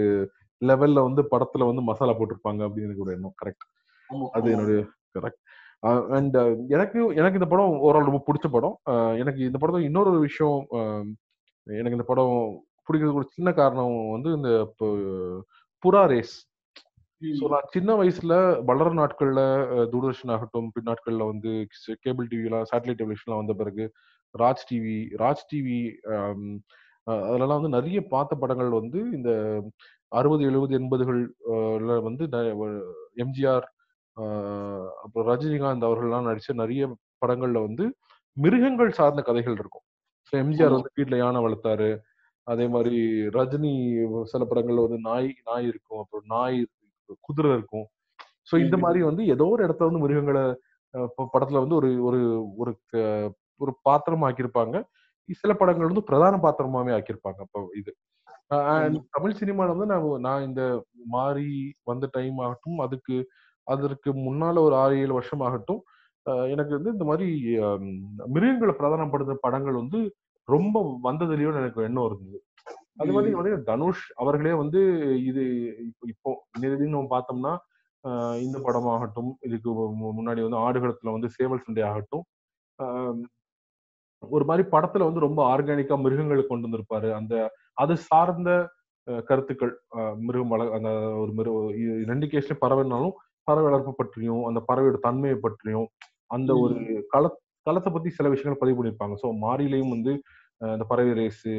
லெவல்ல 0.62 1.00
வந்து 1.08 1.22
படத்துல 1.34 1.68
வந்து 1.70 1.84
மசாலா 1.90 2.16
போட்டிருப்பாங்க 2.18 2.62
அப்படின்னு 2.66 2.88
எனக்கு 2.90 3.06
ஒரு 3.06 3.16
எண்ணம். 3.18 3.36
கரெக்ட் 3.42 3.66
அது. 4.38 4.52
என்னுடைய 4.54 4.80
கரெக்ட் 5.18 5.42
அண்ட் 6.18 6.38
எனக்கு 6.76 7.00
எனக்கு 7.20 7.40
இந்த 7.40 7.50
படம் 7.52 7.74
ஓவரால் 7.86 8.10
ரொம்ப 8.10 8.22
பிடிச்ச 8.28 8.48
படம். 8.56 8.76
எனக்கு 9.22 9.42
இந்த 9.50 9.58
படத்துல 9.60 9.88
இன்னொரு 9.90 10.12
விஷயம் 10.28 10.60
எனக்கு 11.68 11.98
இந்த 11.98 12.08
படம் 12.12 12.36
பிடிக்கிறதுக்கு 12.88 13.22
ஒரு 13.22 13.36
சின்ன 13.38 13.50
காரணம் 13.62 13.96
வந்து 14.16 14.30
இந்த 14.38 14.52
புறா 15.84 16.04
ரேஸ் 16.14 16.36
ஸோ 17.22 17.46
நான் 17.54 17.70
சின்ன 17.74 17.92
வயசுல 18.00 18.34
வளர 18.66 18.90
நாட்கள்ல 18.94 19.42
தூர்தர்ஷன் 19.94 20.34
ஆகட்டும் 20.36 20.68
பின்னாட்கள்ல 20.76 21.26
வந்து 21.32 21.52
கேபிள் 22.04 22.28
டிவிலாம் 22.32 22.68
சேட்டலைட் 22.72 23.00
டெலிவிஷன்லாம் 23.02 23.42
வந்த 23.42 23.54
பிறகு 23.54 23.86
ராஜ் 24.36 24.66
டிவி 24.70 24.98
ராஜ் 25.22 25.44
டிவி 25.52 25.80
அதெல்லாம் 27.28 27.60
வந்து 27.60 27.76
நிறைய 27.78 28.00
பார்த்த 28.14 28.36
படங்கள் 28.36 28.72
வந்து 28.80 29.00
இந்த 29.18 29.32
அறுபது 30.12 30.44
எழுபது 30.50 30.74
எண்பதுகள் 30.80 31.22
வந்து 32.08 32.24
எம்ஜிஆர் 33.26 33.68
அப்புறம் 35.04 35.28
ரஜினிகாந்த் 35.32 35.88
அவர்கள்லாம் 35.90 36.30
நடிச்ச 36.30 36.54
நிறைய 36.62 36.84
படங்கள்ல 37.22 37.60
வந்து 37.68 37.86
மிருகங்கள் 38.38 38.98
சார்ந்த 39.00 39.22
கதைகள் 39.22 39.58
இருக்கும். 39.60 39.86
ஸோ 40.28 40.34
எம்ஜிஆர். 40.42 40.76
வந்து 40.78 40.92
வீட்டுல 40.98 41.18
யானை 41.22 41.40
வளர்த்தாரு. 41.46 41.90
அதே 42.48 42.66
மாதிரி 42.76 43.00
ரஜினி 43.38 43.74
சில 44.32 44.44
படங்கள்ல 44.52 44.86
வந்து 44.86 45.00
நாய் 45.10 45.30
நாய் 45.50 45.68
இருக்கும். 45.72 46.02
அப்புறம் 46.04 46.28
நாய் 46.36 46.60
குதிரை 47.22 47.52
இருக்கும் 47.54 47.86
ஸோ 48.50 48.56
இந்த. 48.58 48.76
மாதிரி 48.78 49.00
வந்து 49.04 49.24
ஏதோ 49.34 49.46
ஒரு 49.54 49.62
இடத்துல 49.66 49.90
வந்து 49.90 50.04
மிருகங்களை 50.04 50.44
படத்துல 51.34 51.62
வந்து 51.64 51.76
ஒரு 51.76 51.90
ஒரு 52.08 52.20
ஒரு 52.58 52.72
ஒரு 53.62 53.72
பாத்திரம் 53.84 54.26
ஆக்கியிருப்பாங்க 54.28 54.78
சில 55.40 55.54
படங்கள் 55.54 55.90
வந்து 55.90 56.08
பிரதான 56.10 56.36
பாத்திரமாவே 56.44 56.92
ஆக்கியிருப்பாங்க 56.98 57.40
அப்போ 57.46 57.62
இது. 57.80 57.92
தமிழ் 59.14 59.40
சினிமால 59.40 59.72
வந்து 59.74 59.88
நான் 59.88 60.06
நான் 60.22 60.46
இந்த 60.46 60.62
மாறி 61.12 61.48
வந்த 61.84 62.06
டைம் 62.14 62.38
ஆகட்டும் 62.40 62.80
அதுக்கு 62.80 63.16
அதற்கு 63.68 64.10
முன்னால 64.26 64.62
ஒரு 64.62 64.76
ஆறு 64.76 64.94
ஏழு 65.00 65.14
வருஷம் 65.14 65.44
ஆகட்டும் 65.48 65.82
எனக்கு 66.52 66.74
வந்து 66.78 66.94
இந்த 66.96 67.06
மாதிரி 67.10 67.28
மிருகங்களை 68.34 68.74
பிரதானப்படுத்த 68.74 69.36
படங்கள் 69.42 69.82
வந்து 69.82 70.00
ரொம்ப 70.48 70.78
வந்ததுலயும் 71.04 71.60
எனக்கு 71.62 71.82
எண்ணம் 71.84 72.08
இருந்தது 72.08 72.38
அது 72.98 73.12
மாதிரி. 73.12 73.32
வந்து 73.40 73.66
தனுஷ் 73.66 74.06
அவர்களே 74.18 74.54
வந்து 74.60 74.80
இது 75.26 75.44
இப்போ 76.08 76.30
நேரடி 76.60 76.86
நம்ம 76.88 77.10
பார்த்தோம்னா 77.12 77.54
இந்த 78.42 78.58
படமாகட்டும் 78.66 79.32
இதுக்கு 79.42 79.70
மு- 79.96 80.14
முன்னாடி 80.18 80.42
வந்து 80.44 80.64
ஆடுகளத்துல 80.64 81.14
வந்து 81.14 81.30
சேவல் 81.34 81.64
சண்டை 81.64 81.84
ஆகட்டும் 81.88 82.26
ஒரு 84.24 84.46
மாதிரி 84.46 84.64
படத்துல 84.70 85.08
வந்து 85.08 85.26
ரொம்ப 85.26 85.40
ஆர்கானிக்கா 85.50 85.96
மிருகங்களை 86.00 86.44
கொண்டு 86.44 86.68
வந்திருப்பாரு 86.68 87.10
அந்த 87.18 87.34
அது 87.78 87.94
சார்ந்த 88.06 88.50
கருத்துக்கள் 89.26 89.74
அஹ், 89.96 90.16
மிருகம் 90.20 90.50
வள 90.50 90.64
அந்த 90.76 90.90
ஒரு 91.20 91.32
மிருக 91.34 91.54
இ- 91.82 92.06
ரெண்டு 92.10 92.26
கேஸ்லயும் 92.28 92.64
பறவைனாலும் 92.64 93.14
பறவை 93.48 93.66
வளர்ப்பு 93.68 93.92
பற்றியும் 93.96 94.42
அந்த 94.48 94.60
பறவையோட 94.68 94.98
தன்மையை 95.04 95.38
பற்றியும் 95.40 95.88
அந்த 96.32 96.52
ஒரு. 96.58 96.78
கள 97.08 97.26
களத்தை 97.68 97.92
பத்தி 97.92 98.10
சில 98.18 98.30
விஷயங்கள் 98.34 98.62
பதிவு 98.62 98.78
பண்ணியிருப்பாங்க 98.78 99.16
ஸோ 99.24 99.30
மாரிலையும் 99.44 99.94
வந்து 99.96 100.14
இந்த 100.62 100.86
பறவை 100.92 101.12
ரேஸு 101.20 101.54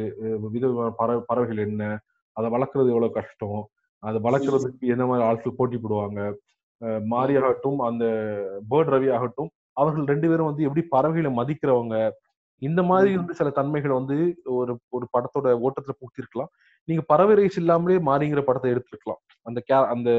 விதவிதமான 0.45 0.91
பறவை 1.01 1.23
பறவைகள் 1.31 1.65
என்ன 1.67 1.85
அதை 2.37 2.49
வளர்க்குறது 2.57 2.93
எவ்வளவு 2.95 3.17
கஷ்டம் 3.19 3.61
அதை 4.03 4.19
வளர்க்குறதுக்கு 4.27 4.93
என்ன 4.95 5.05
மாதிரி 5.07 5.27
ஆட்கள் 5.29 5.59
போட்டி 5.61 5.77
போடுவாங்க 5.77 6.21
மாரி 7.13 7.35
ஆகட்டும் 7.41 7.79
அந்த 7.89 8.05
பேர்ட் 8.71 8.93
ரவி 8.95 9.09
ஆகட்டும் 9.17 9.51
அவர்கள் 9.81 10.11
ரெண்டு 10.13 10.27
பேரும் 10.31 10.49
வந்து 10.51 10.67
எப்படி 10.69 10.83
பறவைகளை 10.95 11.31
மதிக்கிறவங்க 11.39 11.97
இந்த 12.63 12.81
மாதிரி. 12.91 13.11
வந்து 13.19 13.35
சில 13.41 13.49
தன்மைகளை 13.59 13.95
வந்து 14.01 14.17
ஒரு 14.59 14.73
ஒரு 14.97 15.07
படத்தோட 15.15 15.49
ஓட்டத்துல 15.67 15.95
பூத்திருக்கலாம். 16.01 16.51
நீங்க 16.89 17.03
பறவை 17.13 17.35
ரேஸ் 17.41 17.59
இல்லாமலே 17.63 17.99
மாறிங்கிற 18.11 18.41
படத்தை 18.49 18.71
எடுத்திருக்கலாம். 18.75 19.21
அந்த 19.47 19.59
கே 19.69 19.77
அந்த 19.95 20.11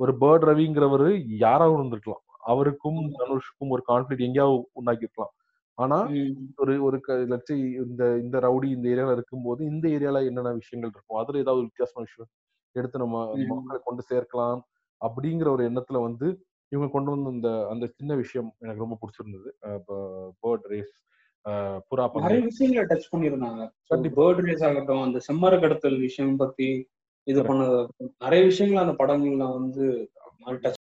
ஒரு 0.00 0.12
பேர்ட் 0.22 0.46
ரவிங்கிறவரு 0.50 1.08
யாராவது 1.44 1.76
இருந்திருக்கலாம். 1.78 2.22
அவருக்கும். 2.42 2.98
தனுஷ்க்கும் 3.18 3.72
ஒரு 3.74 3.82
கான்ஃபிளிக் 3.88 4.26
எங்கேயாவது 4.26 4.58
உண்டாக்கிருக்கலாம் 4.78 5.34
ஆனா. 5.78 5.98
ஒரு 6.58 6.72
ஒரு 6.84 6.98
லட்சி 7.32 7.54
இந்த 7.84 8.04
இந்த 8.22 8.36
ரவுடி 8.40 8.68
இந்த 8.72 8.86
ஏரியால 8.88 9.12
இருக்கும்போது 9.12 9.60
இந்த 9.70 9.86
ஏரியால 9.96 10.22
என்னென்ன 10.28 10.52
விஷயங்கள் 10.58 10.92
இருக்கும் 10.92 11.20
அதுல 11.20 11.38
ஏதாவது 11.38 11.60
ஒரு 11.60 11.68
வித்தியாசமான 11.68 12.06
விஷயம் 12.08 12.30
எடுத்து 12.76 13.02
நம்ம. 13.04 13.18
மக்களை 13.52 13.80
கொண்டு 13.84 14.04
சேர்க்கலாம் 14.10 14.60
அப்படிங்கிற 15.00 15.48
ஒரு 15.50 15.64
எண்ணத்துல 15.68 16.00
வந்து 16.04 16.28
இவங்க 16.72 16.88
கொண்டு 16.92 17.10
வந்த 17.12 17.28
இந்த 17.34 17.50
அந்த 17.70 17.84
சின்ன 17.94 18.12
விஷயம் 18.16 18.48
எனக்கு 18.62 18.84
ரொம்ப 18.84 18.96
பிடிச்சிருந்தது 19.00 19.50
பேர்ட் 20.42 20.66
ரேஸ் 20.72 20.94
புறா 21.88 22.04
நிறைய 22.18 22.40
விஷயங்களை 22.48 22.84
டச் 22.90 23.10
பண்ணிருந்தாங்க 23.12 23.62
கண்டிப்பா 23.90 24.18
பேர்ட் 24.20 24.42
ரேஸ் 24.46 24.64
ஆகட்டும் 24.68 25.04
அந்த 25.04 25.18
செம்மர 25.28 25.54
கடத்தல் 25.60 25.98
விஷயம் 26.02 26.36
பத்தி 26.36 26.68
இது. 27.26 27.40
பண்ணது 27.48 27.78
நிறைய 28.20 28.42
விஷயங்கள் 28.44 28.84
அந்த 28.84 28.94
படங்கள்ல 29.00 29.46
வந்து 29.54 29.84
டச் 30.58 30.78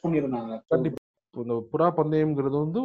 இப்போ 0.89 0.96
இந்த 1.45 1.56
புறா 1.73 1.88
பந்தயம்ங்கிறது 2.00 2.58
வந்து 2.65 2.82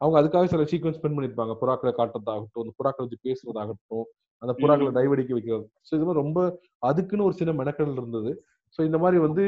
அவங்க 0.00 0.16
அதுக்காக 0.20 0.48
சில 0.52 0.64
சீக்வன்ஸ் 0.70 0.98
ஸ்பெண்ட் 0.98 1.16
பண்ணிருப்பாங்க 1.16 1.54
புறாக்களை 1.62 1.92
காட்டுறதாகட்டும் 1.98 2.62
அந்த 2.64 2.74
புறாக்களை 2.80 3.04
வச்சு 3.06 3.24
பேசுறதாகட்டும் 3.28 4.06
அந்த 4.42 4.52
புறாக்களை. 4.60 4.90
டைவடிக்க 4.98 5.32
வைக்கிறது. 5.36 5.64
ஸோ 5.86 5.90
இது 5.96 6.04
மாதிரி 6.06 6.22
ரொம்ப 6.22 6.40
அதுக்குன்னு 6.88 7.26
ஒரு 7.28 7.34
சின்ன 7.40 7.52
மெனக்கடல் 7.60 7.98
இருந்தது. 8.00 8.30
ஸோ 8.78 8.80
இந்த 8.88 8.98
மாதிரி 9.02 9.18
வந்து 9.26 9.44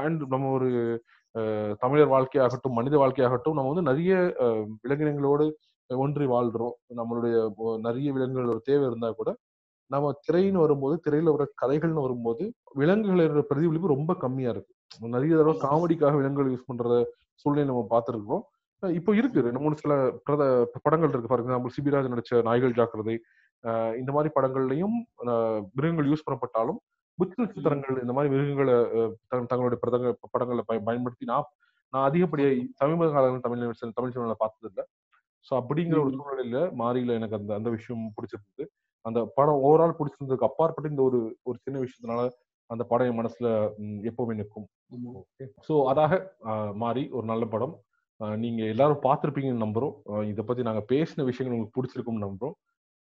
அண்ட் 0.00 0.22
நம்ம 0.32 0.50
ஒரு 0.56 0.70
தமிழர் 1.82 2.12
வாழ்க்கையாகட்டும் 2.14 2.76
மனித 2.78 2.96
வாழ்க்கையாகட்டும் 3.02 3.56
நம்ம 3.58 3.70
வந்து 3.72 3.88
நிறைய 3.90 4.12
விலங்கினங்களோடு 4.84 5.46
ஒன்றி 5.90 6.26
வாழ்றோம். 6.34 6.74
நம்மளுடைய 6.98 7.36
நிறைய 7.86 8.08
விலங்குகளோட 8.16 8.60
தேவை 8.70 8.84
இருந்தா 8.90 9.10
கூட 9.20 9.30
நம்ம 9.90 10.10
திரைன்னு 10.26 10.62
வரும்போது 10.64 10.94
திரையில 11.06 11.32
வர 11.34 11.44
கதைகள்னு 11.62 12.04
வரும்போது 12.04 12.44
விலங்குகளோட 12.80 13.42
பிரதிபலிப்பு 13.50 13.94
ரொம்ப 13.94 14.12
கம்மியா 14.24 14.50
இருக்கு. 14.54 14.72
நிறைய 15.16 15.32
தடவை. 15.38 15.54
காமெடிக்காக 15.66 16.16
விலங்குகள் 16.20 16.52
யூஸ் 16.52 16.68
பண்ற 16.70 16.84
சூழ்நிலை 17.40 17.68
நம்ம 17.68 17.84
பார்த்துருக்கோம் 17.90 18.42
இப்போ 18.82 19.14
இருக்கு. 19.14 19.40
ரெண்டு 19.40 19.60
மூணு 19.60 19.76
சில 19.76 19.92
பிரத 20.24 20.42
படங்கள் 20.82 21.08
இருக்கு. 21.08 21.28
ஃபார் 21.28 21.42
எக்ஸாம்பிள் 21.44 21.74
சிபிராஜ் 21.76 22.10
நடிச்ச 22.12 22.42
நாய்கள் 22.42 22.72
ஜாக்கிரதை. 22.72 23.16
இந்த 24.00 24.10
மாதிரி 24.12 24.30
படங்கள்லயும் 24.36 24.96
மிருகங்கள் 25.74 26.08
யூஸ் 26.08 26.26
பண்ணப்பட்டாலும் 26.28 26.80
புத்த 27.18 27.34
நட்சத்திரங்கள் 27.36 28.00
இந்த 28.00 28.12
மாதிரி 28.12 28.30
மிருகங்களை 28.34 28.74
தங்களுடைய 29.50 29.78
பிரதங்க 29.84 30.12
படங்களை 30.30 30.62
பய- 30.66 30.82
பயன்படுத்தி 30.84 31.24
நான் 31.24 31.48
நான் 31.92 32.10
அதிகப்படியா 32.10 32.48
சமீப 32.74 33.10
காலங்கள் 33.10 33.40
தமிழ் 33.40 33.62
தமிழ் 33.94 34.12
சினிமாவில் 34.12 34.40
பார்த்தது 34.42 34.68
இல்லை 34.70 34.84
ஸோ 35.46 35.52
அப்படிங்கிற 35.60 35.98
ஒரு. 36.02 36.12
சூழ்நிலையில 36.16 36.58
மாறியில 36.82 37.14
எனக்கு 37.18 37.36
அந்த 37.36 37.52
அந்த 37.54 37.70
விஷயம் 37.70 38.12
பிடிச்சிருந்தது. 38.16 38.64
அந்த 39.04 39.32
படம் 39.34 39.60
ஓவரால் 39.64 39.96
பிடிச்சிருந்ததுக்கு 39.98 40.48
அப்பாற்பட்டு 40.48 40.90
இந்த 40.90 41.02
ஒரு 41.02 41.20
ஒரு 41.42 41.58
சின்ன 41.62 41.78
விஷயத்தினால 41.80 42.20
அந்த 42.72 42.82
படம் 42.90 43.08
என் 43.10 43.18
மனசுல 43.20 43.48
எப்பவுமே 44.10 44.34
நிற்கும். 44.40 44.66
ஸோ 45.66 45.74
அதாக 45.92 46.12
மாறி 46.82 47.02
ஒரு 47.16 47.26
நல்ல 47.32 47.44
படம். 47.54 47.74
நீங்க 48.42 48.62
எல்லாரும் 48.72 49.04
பார்த்திருப்பீங்கன்னு 49.06 49.64
நம்புறோம். 49.64 49.94
இதை 50.32 50.42
பத்தி 50.48 50.62
நாங்க 50.68 50.82
பேசின 50.92 51.24
விஷயங்கள் 51.30 51.54
உங்களுக்கு 51.56 51.76
பிடிச்சிருக்கும்னு 51.78 52.26
நம்புறோம். 52.26 52.56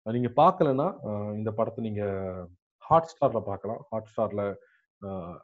நீங்க 0.05 0.29
பார்க்கலன்னா 0.41 0.88
இந்த 1.39 1.49
படத்தை 1.57 1.81
நீங்க 1.88 2.03
ஹாட் 2.84 3.10
ஸ்டார்ல 3.12 3.41
பார்க்கலாம். 3.49 3.81
ஹாட் 3.91 4.10
ஸ்டார்ல 4.12 4.43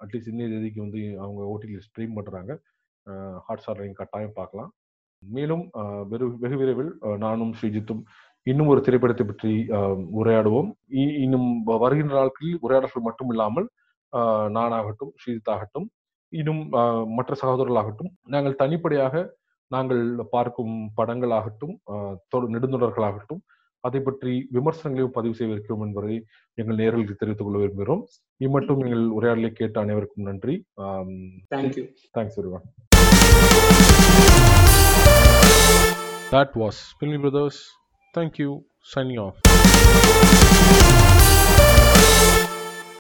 அட்லீஸ்ட் 0.04 0.32
இன்னைய 0.32 0.50
தேதிக்கு 0.54 0.80
வந்து 0.86 1.02
அவங்க 1.24 1.42
ஓடிடி 1.54 1.76
ஸ்ட்ரீம் 1.88 2.18
பண்றாங்க. 2.18 2.54
ஹாட் 3.46 3.62
ஸ்டார்ல 3.64 3.86
நீங்க 3.86 4.00
கட்டாயம் 4.02 4.38
பார்க்கலாம். 4.40 4.72
மேலும் 5.24 5.64
வெறு 6.12 6.26
வெகு 6.42 6.58
விரைவில் 6.62 6.92
நானும் 7.26 7.54
ஸ்ரீஜித்தும் 7.60 8.02
இன்னும் 8.48 8.72
ஒரு 8.74 8.82
திரைப்படத்தை 8.86 9.24
பற்றி 9.26 9.54
உரையாடுவோம். 10.20 10.70
இன்னும் 11.26 11.48
வருகின்ற 11.84 12.14
நாட்களில் 12.20 12.62
உரையாடல்கள் 12.66 13.08
மட்டும் 13.08 13.32
இல்லாமல் 13.34 13.68
நானாகட்டும் 14.50 15.12
ஸ்ரீஜித் 15.22 15.52
ஆகட்டும் 15.56 15.88
இன்னும் 16.34 16.64
மற்ற 17.16 17.34
சகோதரர்களாகட்டும் 17.42 18.12
நாங்கள் 18.28 18.60
தனிப்படையாக 18.60 19.16
நாங்கள் 19.72 20.02
பார்க்கும் 20.30 20.76
படங்களாகட்டும் 20.98 21.76
நெடுந்தொடர்களாகட்டும் 22.56 23.42
அதை 23.84 24.00
பற்றி 24.02 24.32
விமர்சனங்களையும் 24.52 25.16
பதிவு 25.18 25.36
செய்திருக்கிறோம் 25.36 25.84
என்பதை 25.86 26.16
எங்கள் 26.58 26.80
நேர்களுக்கு 26.82 27.16
தெரிவித்துக் 27.16 27.48
கொள்ள 27.48 27.60
விரும்புகிறோம் 27.60 28.04
இம்மட்டும் 28.42 28.84
எங்கள் 28.84 29.06
உரையாடலை 29.10 29.52
கேட்ட 29.54 29.80
அனைவருக்கும் 29.82 30.30
நன்றி 30.30 30.56
Thank 31.50 31.76
you. 31.78 31.86
Thanks 32.16 32.40
everyone 32.40 32.66
That 36.30 36.56
was 36.56 36.78
Filmy 37.00 37.18
Brothers. 37.18 37.58
Thank 38.14 38.38
you. 38.38 38.52
Signing 38.84 39.20
off. 39.20 40.47